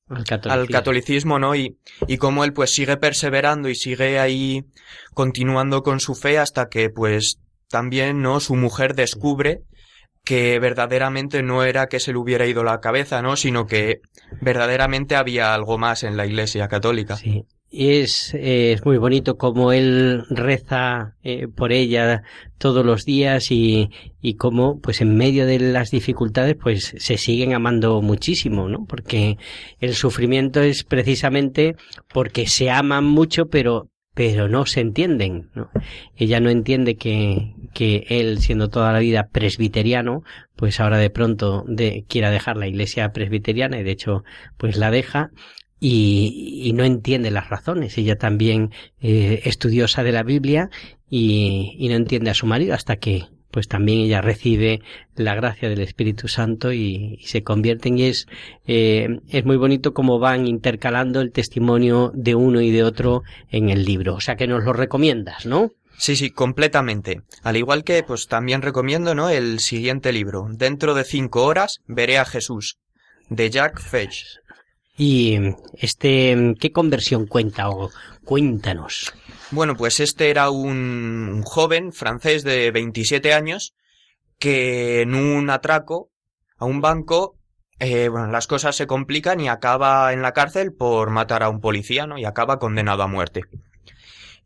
[0.08, 1.56] Al al catolicismo, ¿no?
[1.56, 1.78] Y,
[2.08, 4.66] y cómo él pues sigue perseverando y sigue ahí
[5.16, 8.40] continuando con su fe hasta que pues también, ¿no?
[8.40, 9.64] Su mujer descubre
[10.30, 13.36] que verdaderamente no era que se le hubiera ido la cabeza, ¿no?
[13.36, 14.02] Sino que
[14.42, 17.16] verdaderamente había algo más en la iglesia católica.
[17.16, 17.46] Sí.
[17.72, 22.22] Y es, eh, es muy bonito como él reza eh, por ella
[22.60, 23.90] todos los días y,
[24.22, 28.86] y cómo, pues en medio de las dificultades, pues se siguen amando muchísimo, ¿no?
[28.86, 29.40] Porque
[29.80, 31.76] el sufrimiento es precisamente
[32.14, 35.72] porque se aman mucho, pero, pero no se entienden, ¿no?
[36.16, 40.24] Ella no entiende que, que él, siendo toda la vida presbiteriano,
[40.56, 44.24] pues ahora de pronto de, quiera dejar la iglesia presbiteriana y de hecho,
[44.58, 45.32] pues la deja
[45.80, 47.98] y, y no entiende las razones.
[47.98, 50.70] Ella también eh, estudiosa de la Biblia
[51.10, 54.82] y, y no entiende a su marido hasta que pues también ella recibe
[55.16, 58.28] la gracia del Espíritu Santo y, se convierten y es
[58.68, 63.70] eh, es muy bonito cómo van intercalando el testimonio de uno y de otro en
[63.70, 65.72] el libro o sea que nos lo recomiendas ¿no?
[66.00, 67.24] Sí, sí, completamente.
[67.44, 69.30] Al igual que, pues también recomiendo, ¿no?
[69.30, 70.48] El siguiente libro.
[70.50, 72.80] Dentro de cinco horas veré a Jesús,
[73.30, 74.24] de Jack Fetch.
[74.98, 75.38] y
[75.74, 77.90] este qué conversión cuenta o
[78.26, 79.14] cuéntanos
[79.52, 83.74] Bueno, pues este era un, un joven francés de 27 años
[84.40, 86.12] que en un atraco
[86.58, 87.36] a un banco,
[87.80, 91.60] eh, bueno, las cosas se complican y acaba en la cárcel por matar a un
[91.60, 92.18] policía, ¿no?
[92.18, 93.44] Y acaba condenado a muerte.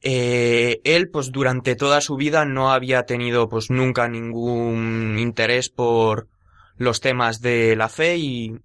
[0.06, 6.28] Eh, él, pues durante toda su vida no había tenido, pues nunca ningún interés por
[6.76, 8.60] los temas de la fe y,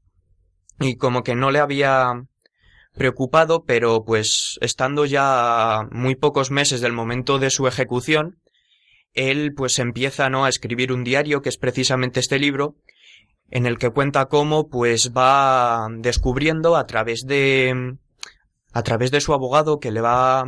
[0.80, 2.24] y como que no le había
[2.94, 8.40] preocupado, pero pues estando ya muy pocos meses del momento de su ejecución,
[9.14, 10.44] él pues empieza ¿no?
[10.44, 12.74] a escribir un diario que es precisamente este libro
[13.50, 17.96] en el que cuenta cómo pues va descubriendo a través de
[18.72, 20.44] a través de su abogado que le va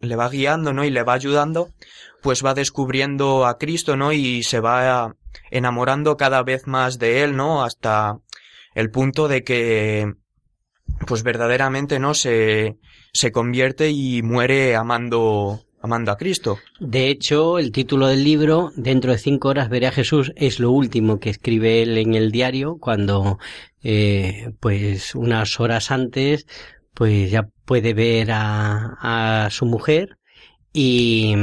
[0.00, 0.84] le va guiando, ¿no?
[0.84, 1.70] y le va ayudando,
[2.22, 4.12] pues va descubriendo a Cristo, ¿no?
[4.12, 5.14] y se va
[5.50, 7.64] enamorando cada vez más de él, ¿no?
[7.64, 8.18] hasta
[8.74, 10.14] el punto de que
[11.06, 12.78] pues verdaderamente no se
[13.12, 16.58] se convierte y muere amando amando a Cristo.
[16.80, 20.70] De hecho, el título del libro, Dentro de cinco horas veré a Jesús, es lo
[20.70, 23.38] último que escribe él en el diario, cuando,
[23.82, 26.46] eh, pues, unas horas antes,
[26.92, 30.18] pues ya puede ver a, a su mujer
[30.72, 31.34] y,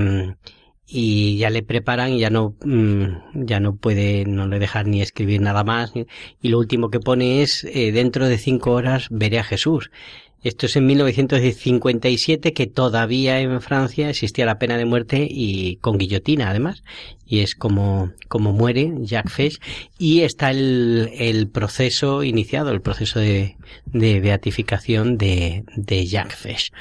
[0.87, 5.01] y ya le preparan y ya no, mm, ya no puede, no le dejan ni
[5.01, 5.93] escribir nada más.
[6.41, 9.91] Y lo último que pone es, eh, dentro de cinco horas veré a Jesús.
[10.43, 15.97] Esto es en 1957 que todavía en Francia existía la pena de muerte y con
[15.97, 16.83] guillotina además.
[17.25, 19.61] Y es como, como muere Jacques Fesch.
[19.97, 26.73] Y está el, el proceso iniciado, el proceso de, de beatificación de, de Jacques Fesch.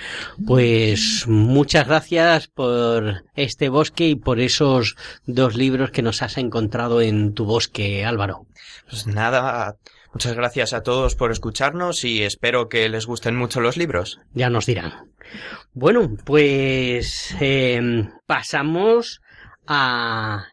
[0.44, 4.96] Pues muchas gracias por este bosque y por esos
[5.26, 8.46] dos libros que nos has encontrado en tu bosque, Álvaro.
[8.88, 9.76] Pues nada,
[10.12, 14.20] muchas gracias a todos por escucharnos y espero que les gusten mucho los libros.
[14.32, 15.12] Ya nos dirán.
[15.72, 19.20] Bueno, pues eh, pasamos
[19.66, 20.46] a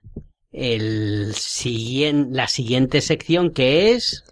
[0.51, 4.23] el siguiente, la siguiente sección que es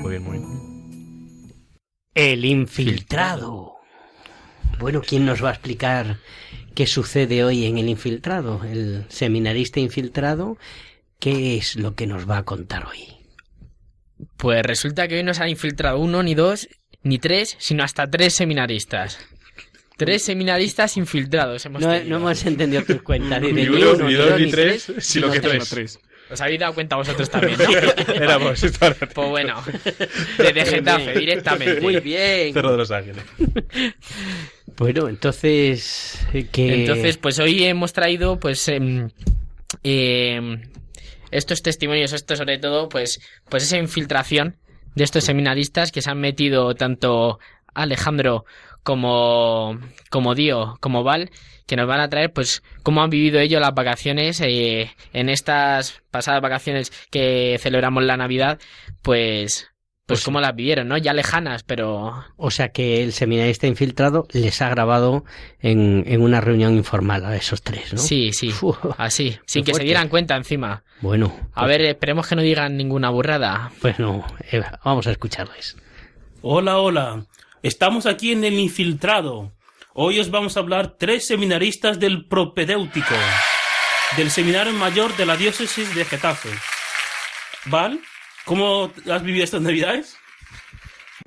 [0.00, 1.54] Muy bien, muy bien.
[2.14, 3.74] el infiltrado.
[4.78, 6.18] Bueno, ¿quién nos va a explicar
[6.74, 8.62] qué sucede hoy en el infiltrado?
[8.64, 10.58] El seminarista infiltrado,
[11.18, 13.16] ¿qué es lo que nos va a contar hoy?
[14.36, 16.68] Pues resulta que hoy no se han infiltrado uno, ni dos,
[17.02, 19.18] ni tres, sino hasta tres seminaristas.
[19.96, 23.40] Tres seminaristas infiltrados hemos No, hemos entendido tus cuentas.
[23.40, 25.68] Ni, Ni ni uno, ni dos, ni tres, sino que tres.
[25.68, 26.00] tres.
[26.30, 28.12] Os habéis dado cuenta vosotros también, ¿no?
[28.14, 28.60] Éramos,
[29.14, 29.62] Pues bueno,
[30.38, 31.80] desde Getafe, directamente.
[31.80, 32.52] Muy bien.
[32.52, 33.24] Cerro de los Ángeles.
[34.76, 36.80] Bueno, entonces, eh, que...
[36.80, 39.08] Entonces, pues hoy hemos traído, pues, em,
[39.84, 40.62] em,
[41.30, 44.56] estos testimonios, esto sobre todo, pues, pues esa infiltración
[44.96, 47.38] de estos seminaristas que se han metido tanto
[47.72, 48.46] Alejandro
[48.84, 49.78] como,
[50.10, 51.30] como Dio, como Val,
[51.66, 56.02] que nos van a traer, pues, cómo han vivido ellos las vacaciones, eh, en estas
[56.10, 58.58] pasadas vacaciones que celebramos la Navidad,
[59.02, 59.70] pues,
[60.06, 60.98] pues, Pues- cómo las vivieron, ¿no?
[60.98, 65.24] Ya lejanas, pero O sea que el seminarista infiltrado les ha grabado
[65.60, 67.98] en, en una reunión informal a esos tres, ¿no?
[67.98, 70.84] sí, sí, Uf, así, sin que se dieran cuenta encima.
[71.00, 73.72] Bueno, A ver, esperemos que no digan ninguna burrada.
[73.80, 75.74] pues no, eh, vamos a escucharles.
[76.42, 77.24] Hola, hola.
[77.64, 79.54] Estamos aquí en el infiltrado.
[79.94, 83.14] Hoy os vamos a hablar tres seminaristas del propedéutico,
[84.18, 86.50] del seminario mayor de la diócesis de Getafe.
[87.64, 88.00] ¿Val?
[88.44, 90.18] ¿Cómo has vivido estas navidades?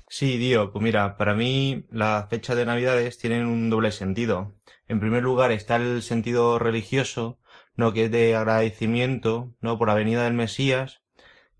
[0.09, 4.53] Sí, Dio, pues mira, para mí las fechas de Navidades tienen un doble sentido.
[4.88, 7.39] En primer lugar está el sentido religioso,
[7.75, 7.93] ¿no?
[7.93, 9.79] Que es de agradecimiento, ¿no?
[9.79, 11.01] Por la venida del Mesías,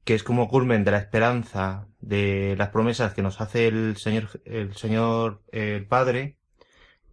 [0.08, 4.42] que es como culmen de la esperanza, de las promesas que nos hace el Señor,
[4.46, 6.38] el Señor, el Padre,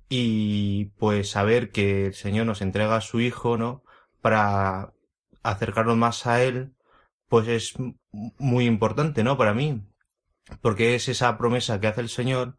[0.08, 3.82] y pues saber que el Señor nos entrega a su Hijo, ¿no?
[4.20, 4.92] Para
[5.42, 6.76] acercarnos más a Él,
[7.28, 7.74] pues es
[8.12, 9.36] muy importante, ¿no?
[9.36, 9.82] Para mí,
[10.60, 12.58] porque es esa promesa que hace el Señor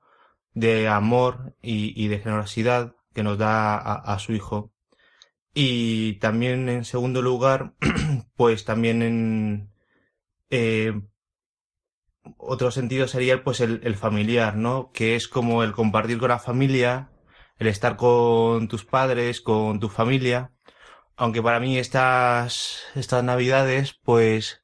[0.54, 4.74] de amor y, y de generosidad que nos da a, a su Hijo.
[5.54, 7.74] Y también en segundo lugar,
[8.36, 9.75] pues también en
[10.50, 10.93] eh,
[12.38, 14.91] otro sentido sería pues el, familiar, ¿no?
[14.93, 17.12] Que es como el compartir con la familia,
[17.58, 20.52] el estar con tus padres, con tu familia.
[21.18, 24.64] Aunque para mí estas, estas navidades, pues,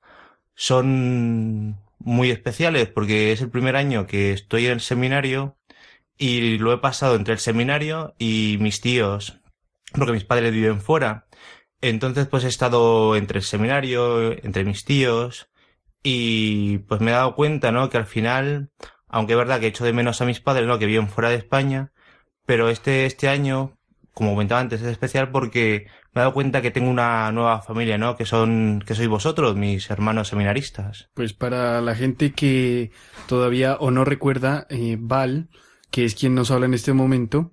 [0.55, 5.57] son muy especiales porque es el primer año que estoy en el seminario
[6.17, 9.39] y lo he pasado entre el seminario y mis tíos,
[9.93, 11.27] porque mis padres viven fuera.
[11.81, 15.50] Entonces, pues he estado entre el seminario, entre mis tíos,
[16.03, 17.89] y pues me he dado cuenta, ¿no?
[17.89, 18.69] Que al final,
[19.07, 20.79] aunque es verdad que echo de menos a mis padres, ¿no?
[20.79, 21.91] Que viven fuera de España,
[22.45, 23.77] pero este, este año,
[24.13, 27.97] como comentaba antes, es especial porque me he dado cuenta que tengo una nueva familia,
[27.97, 28.17] ¿no?
[28.17, 31.09] Que son, que sois vosotros, mis hermanos seminaristas.
[31.13, 32.91] Pues para la gente que
[33.27, 35.49] todavía o no recuerda, eh, Val,
[35.91, 37.51] que es quien nos habla en este momento,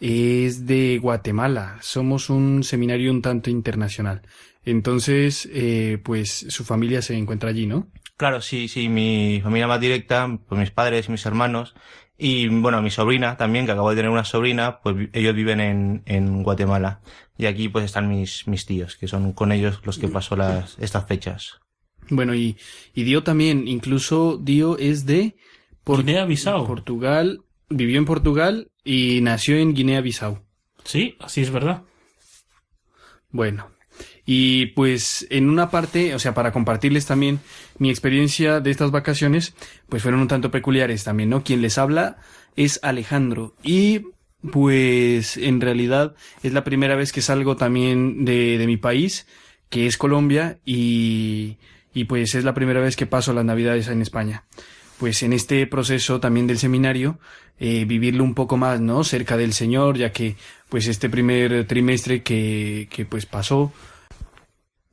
[0.00, 1.78] es de Guatemala.
[1.80, 4.22] Somos un seminario un tanto internacional.
[4.64, 7.88] Entonces, eh, pues su familia se encuentra allí, ¿no?
[8.16, 11.74] Claro, sí, sí, mi familia más directa, pues mis padres, mis hermanos,
[12.16, 16.02] y bueno, mi sobrina también, que acabo de tener una sobrina, pues ellos viven en,
[16.06, 17.00] en Guatemala.
[17.36, 20.78] Y aquí pues están mis, mis tíos, que son con ellos los que paso las,
[20.78, 21.58] estas fechas.
[22.10, 22.56] Bueno, y,
[22.94, 25.34] y Dio también, incluso Dio es de
[25.82, 26.64] Por- Guinea-Bissau.
[26.66, 30.44] Portugal, vivió en Portugal y nació en Guinea-Bissau.
[30.84, 31.82] Sí, así es verdad.
[33.30, 33.68] Bueno,
[34.34, 37.40] y pues en una parte, o sea, para compartirles también
[37.76, 39.54] mi experiencia de estas vacaciones,
[39.90, 41.44] pues fueron un tanto peculiares también, ¿no?
[41.44, 42.16] Quien les habla
[42.56, 44.06] es Alejandro y
[44.50, 49.26] pues en realidad es la primera vez que salgo también de, de mi país,
[49.68, 51.58] que es Colombia, y,
[51.92, 54.44] y pues es la primera vez que paso las navidades en España.
[54.96, 57.18] Pues en este proceso también del seminario,
[57.58, 59.04] eh, vivirlo un poco más, ¿no?
[59.04, 60.36] Cerca del Señor, ya que
[60.70, 63.72] pues este primer trimestre que, que pues pasó,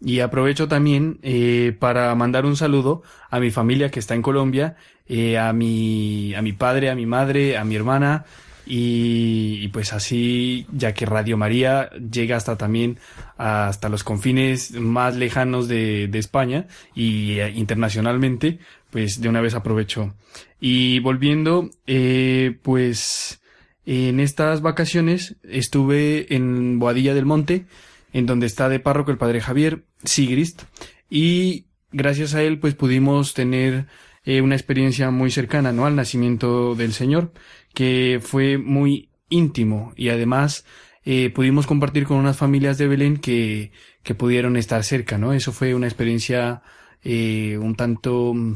[0.01, 4.75] y aprovecho también eh, para mandar un saludo a mi familia que está en Colombia,
[5.07, 8.25] eh, a mi a mi padre, a mi madre, a mi hermana
[8.69, 12.99] y, y pues así, ya que Radio María llega hasta también
[13.35, 18.59] hasta los confines más lejanos de, de España y eh, internacionalmente,
[18.91, 20.13] pues de una vez aprovecho.
[20.61, 23.41] Y volviendo, eh, pues
[23.87, 27.65] en estas vacaciones estuve en Boadilla del Monte,
[28.13, 30.63] en donde está de párroco el padre Javier Sigrist
[31.09, 33.87] y gracias a él pues pudimos tener
[34.23, 37.31] eh, una experiencia muy cercana no al nacimiento del Señor
[37.73, 39.93] que fue muy íntimo.
[39.95, 40.65] Y además
[41.05, 43.71] eh, pudimos compartir con unas familias de Belén que,
[44.03, 46.61] que pudieron estar cerca no eso fue una experiencia
[47.03, 48.55] eh, un tanto mm,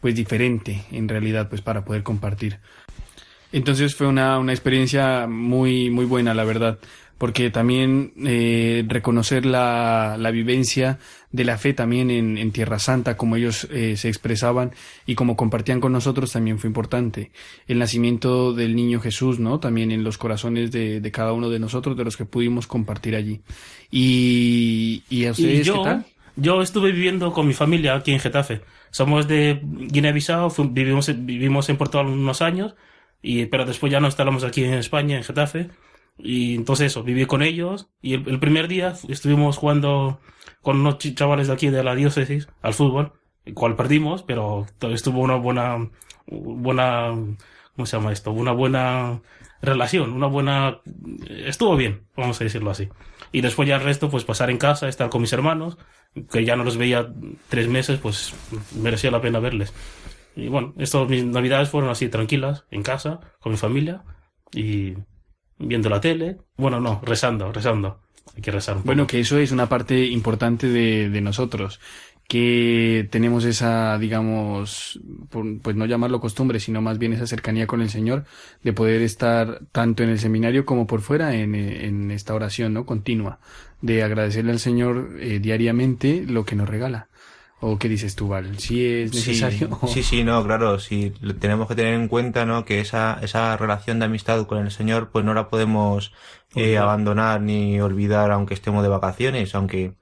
[0.00, 2.60] pues diferente en realidad pues para poder compartir.
[3.52, 6.78] Entonces fue una, una experiencia muy, muy buena, la verdad,
[7.20, 10.98] porque también eh, reconocer la, la vivencia
[11.32, 14.72] de la fe también en, en Tierra Santa, como ellos eh, se expresaban
[15.04, 17.30] y como compartían con nosotros también fue importante.
[17.68, 19.60] El nacimiento del niño Jesús, ¿no?
[19.60, 23.14] También en los corazones de, de cada uno de nosotros, de los que pudimos compartir
[23.14, 23.42] allí.
[23.90, 26.06] Y, y a ustedes, Y yo, ¿qué tal?
[26.36, 28.62] yo estuve viviendo con mi familia aquí en Getafe.
[28.90, 32.76] Somos de Guinea-Bissau, vivimos, vivimos en Portugal unos años,
[33.20, 35.68] y, pero después ya no instalamos aquí en España, en Getafe.
[36.22, 37.88] Y entonces eso, viví con ellos.
[38.02, 40.20] Y el, el primer día estuvimos jugando
[40.62, 43.12] con unos ch- chavales de aquí de la diócesis al fútbol,
[43.44, 45.90] el cual perdimos, pero estuvo una buena,
[46.26, 47.14] buena,
[47.74, 48.32] ¿cómo se llama esto?
[48.32, 49.22] Una buena
[49.62, 50.80] relación, una buena,
[51.28, 52.88] estuvo bien, vamos a decirlo así.
[53.32, 55.78] Y después ya el resto, pues pasar en casa, estar con mis hermanos,
[56.30, 57.12] que ya no los veía
[57.48, 58.34] tres meses, pues
[58.74, 59.72] merecía la pena verles.
[60.36, 64.02] Y bueno, esto, mis navidades fueron así tranquilas, en casa, con mi familia,
[64.52, 64.94] y
[65.60, 66.38] viendo la tele.
[66.56, 68.00] Bueno, no, rezando, rezando.
[68.34, 68.86] Hay que rezar un poco.
[68.86, 71.80] Bueno, que eso es una parte importante de, de nosotros,
[72.28, 75.00] que tenemos esa, digamos,
[75.62, 78.24] pues no llamarlo costumbre, sino más bien esa cercanía con el Señor,
[78.62, 82.86] de poder estar tanto en el seminario como por fuera en, en esta oración, ¿no?
[82.86, 83.40] Continua,
[83.82, 87.08] de agradecerle al Señor eh, diariamente lo que nos regala.
[87.62, 88.58] ¿O qué dices tú, Val?
[88.58, 89.78] Si es necesario.
[89.82, 92.64] Sí, sí, sí, no, claro, sí, tenemos que tener en cuenta, ¿no?
[92.64, 96.12] Que esa, esa relación de amistad con el Señor, pues no la podemos
[96.54, 99.94] eh, abandonar ni olvidar aunque estemos de vacaciones, aunque,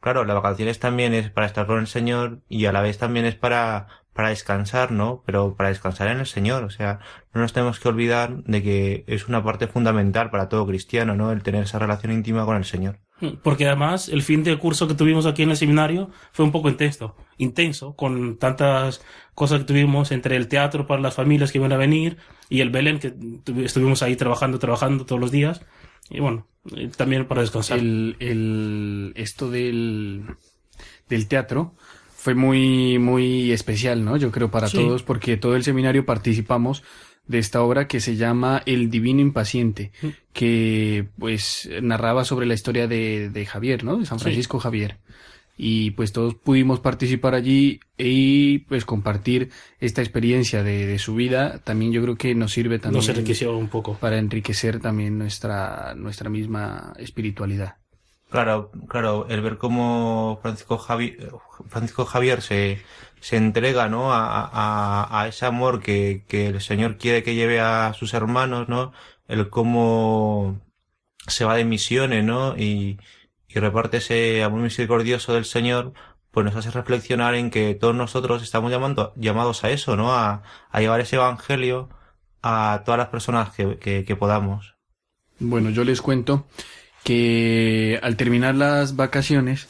[0.00, 3.26] claro, las vacaciones también es para estar con el Señor y a la vez también
[3.26, 5.22] es para, para descansar, ¿no?
[5.24, 6.98] Pero para descansar en el Señor, o sea,
[7.32, 11.30] no nos tenemos que olvidar de que es una parte fundamental para todo cristiano, ¿no?
[11.30, 12.98] El tener esa relación íntima con el Señor.
[13.42, 16.68] Porque además el fin de curso que tuvimos aquí en el seminario fue un poco
[16.68, 19.02] intenso, intenso, con tantas
[19.34, 22.16] cosas que tuvimos entre el teatro para las familias que iban a venir
[22.48, 25.62] y el Belén que tuvi- estuvimos ahí trabajando, trabajando todos los días.
[26.10, 26.46] Y bueno,
[26.96, 27.78] también para descansar.
[27.78, 30.24] El, el- esto del,
[31.08, 31.74] del teatro
[32.16, 34.16] fue muy, muy especial, ¿no?
[34.16, 34.76] Yo creo para Sí.
[34.78, 36.82] todos, porque todo el seminario participamos
[37.26, 39.92] de esta obra que se llama El Divino Impaciente,
[40.32, 43.96] que pues narraba sobre la historia de, de Javier, ¿no?
[43.96, 44.24] De San Sí.
[44.24, 44.98] Francisco Javier.
[45.56, 51.60] Y pues todos pudimos participar allí y pues compartir esta experiencia de, de su vida.
[51.62, 53.94] También yo creo que nos sirve también Nos enriqueció un poco.
[53.94, 57.76] para enriquecer también nuestra, nuestra misma espiritualidad.
[58.30, 61.30] Claro, claro, el ver cómo Francisco Javier,
[61.68, 62.78] Francisco Javier se,
[63.24, 64.12] se entrega, ¿no?
[64.12, 68.68] A, a, a ese amor que, que el Señor quiere que lleve a sus hermanos,
[68.68, 68.92] ¿no?
[69.28, 70.60] El cómo
[71.26, 72.54] se va de misiones, ¿no?
[72.54, 72.98] Y,
[73.48, 75.94] y reparte ese amor misericordioso del Señor,
[76.32, 80.12] pues nos hace reflexionar en que todos nosotros estamos llamando, llamados a eso, ¿no?
[80.12, 81.88] A, a llevar ese evangelio
[82.42, 84.74] a todas las personas que, que, que podamos.
[85.38, 86.46] Bueno, yo les cuento
[87.04, 89.66] que al terminar las vacaciones,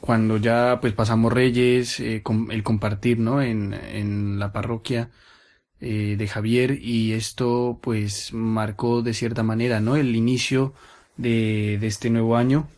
[0.00, 3.42] cuando ya pues pasamos Reyes, eh, el compartir, ¿no?
[3.42, 5.10] En, en la parroquia
[5.80, 9.96] eh, de Javier y esto pues marcó de cierta manera, ¿no?
[9.96, 10.74] El inicio
[11.16, 12.68] de, de este nuevo año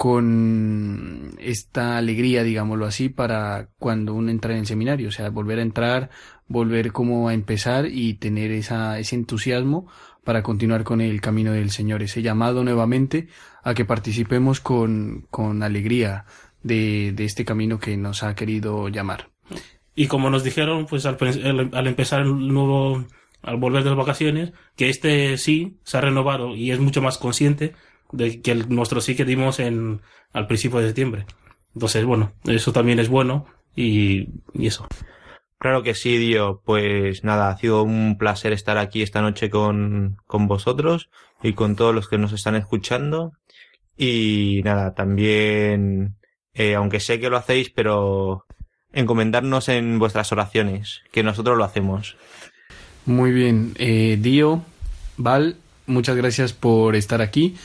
[0.00, 5.58] con esta alegría, digámoslo así, para cuando uno entra en el seminario, o sea, volver
[5.58, 6.10] a entrar,
[6.48, 9.86] volver como a empezar y tener esa, ese entusiasmo
[10.24, 13.28] para continuar con el camino del Señor, ese llamado nuevamente
[13.62, 16.24] a que participemos con, con alegría
[16.62, 19.30] de, de este camino que nos ha querido llamar.
[19.94, 21.16] Y como nos dijeron, pues al,
[21.72, 23.04] al empezar el nuevo,
[23.42, 27.18] al volver de las vacaciones, que este sí se ha renovado y es mucho más
[27.18, 27.74] consciente
[28.12, 30.00] de que el- nuestro sí que dimos en,
[30.32, 31.26] al principio de septiembre.
[31.74, 33.46] Entonces, bueno, eso también es bueno
[33.76, 34.86] y, y eso.
[35.58, 36.62] Claro que sí, Dio.
[36.64, 41.10] Pues nada, ha sido un placer estar aquí esta noche con, con vosotros
[41.42, 43.32] y con todos los que nos están escuchando.
[43.96, 46.16] Y nada, también,
[46.60, 48.44] eh, aunque sé que lo hacéis, pero
[48.92, 52.18] encomendarnos en vuestras oraciones, que nosotros lo hacemos.
[53.06, 54.62] Muy bien, eh, Dio,
[55.16, 55.56] Val,
[55.86, 57.56] muchas gracias por estar aquí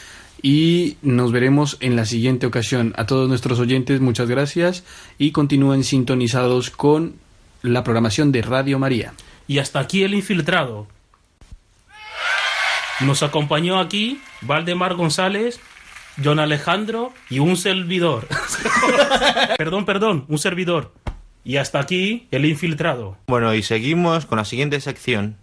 [0.42, 2.94] y nos veremos en la siguiente ocasión.
[2.96, 4.86] A todos nuestros oyentes, muchas gracias
[5.18, 7.16] y continúen sintonizados con
[7.64, 9.14] la programación de Radio María.
[9.46, 10.88] Y hasta aquí el infiltrado.
[13.02, 15.60] Nos acompañó aquí Valdemar González,
[16.24, 18.28] John Alejandro y un servidor.
[19.58, 20.94] perdón, perdón, un servidor.
[21.44, 23.18] Y hasta aquí el infiltrado.
[23.28, 25.38] Bueno, y seguimos con la siguiente sección.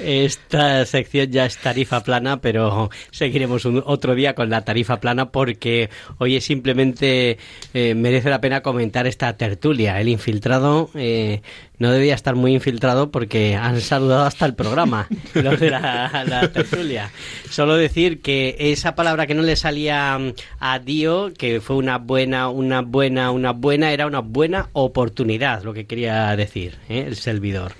[0.00, 5.30] Esta sección ya es tarifa plana, pero seguiremos un- otro día con la tarifa plana
[5.30, 7.38] porque hoy es simplemente
[7.72, 10.00] eh, merece la pena comentar esta tertulia.
[10.00, 11.42] El infiltrado eh,
[11.80, 16.52] no debía estar muy infiltrado porque han saludado hasta el programa, los de la, la
[16.52, 17.10] tertulia.
[17.48, 21.98] Solo decir que esa palabra que no le salía mm, a Dio, que fue una
[21.98, 27.04] buena, una buena, una buena, era una buena oportunidad, lo que quería decir ¿eh?
[27.08, 27.72] el servidor.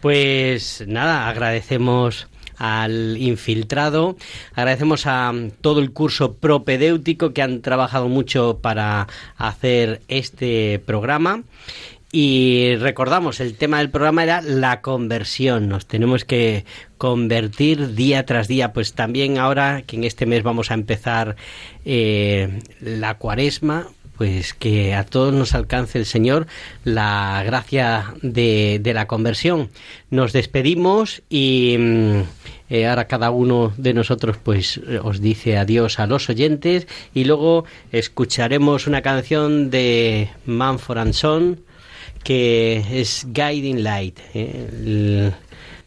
[0.00, 2.26] Pues nada, agradecemos
[2.56, 4.16] al infiltrado,
[4.54, 11.42] agradecemos a mm, todo el curso propedéutico que han trabajado mucho para hacer este programa.
[12.14, 15.70] Y recordamos, el tema del programa era la conversión.
[15.70, 16.66] Nos tenemos que
[16.98, 18.74] convertir día tras día.
[18.74, 21.36] Pues también ahora que en este mes vamos a empezar
[21.86, 23.88] eh, la cuaresma,
[24.18, 26.46] pues que a todos nos alcance el Señor
[26.84, 29.70] la gracia de, la conversión.
[30.10, 32.20] Nos despedimos y mm,
[32.68, 37.64] eh, ahora cada uno de nosotros pues os dice adiós a los oyentes y luego
[37.90, 41.71] escucharemos una canción de Manford and Son
[42.24, 44.68] que es Guiding Light, ¿eh?
[44.70, 45.32] El-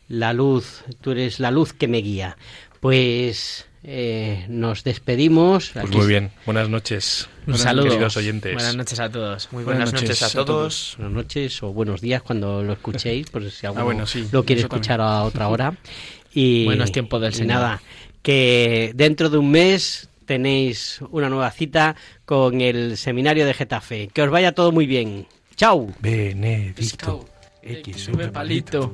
[0.07, 2.38] la luz, tú eres la luz que me guía.
[2.79, 5.71] Pues eh, nos despedimos.
[5.73, 7.27] Pues Aquí- muy bien, buenas noches.
[7.47, 7.86] Un saludo.
[7.89, 8.53] Queridos oyentes.
[8.53, 9.49] Buenas noches a todos.
[9.51, 10.95] Muy buenas, noches, a todos.
[10.97, 14.61] Buenas noches o buenos días cuando lo escuchéis, por si alguno bueno, sí, lo quiere
[14.63, 14.81] también.
[14.81, 15.73] escuchar a otra hora.
[16.38, 17.47] Y Buenos tiempos del Señor.
[17.53, 17.81] Nada,
[18.21, 24.09] que dentro de un mes tenéis una nueva cita con el seminario de Getafe.
[24.13, 25.27] Que os vaya todo muy bien.
[25.56, 25.88] Chao.
[25.99, 27.30] Benedicto.
[27.62, 28.93] X, Sube palito.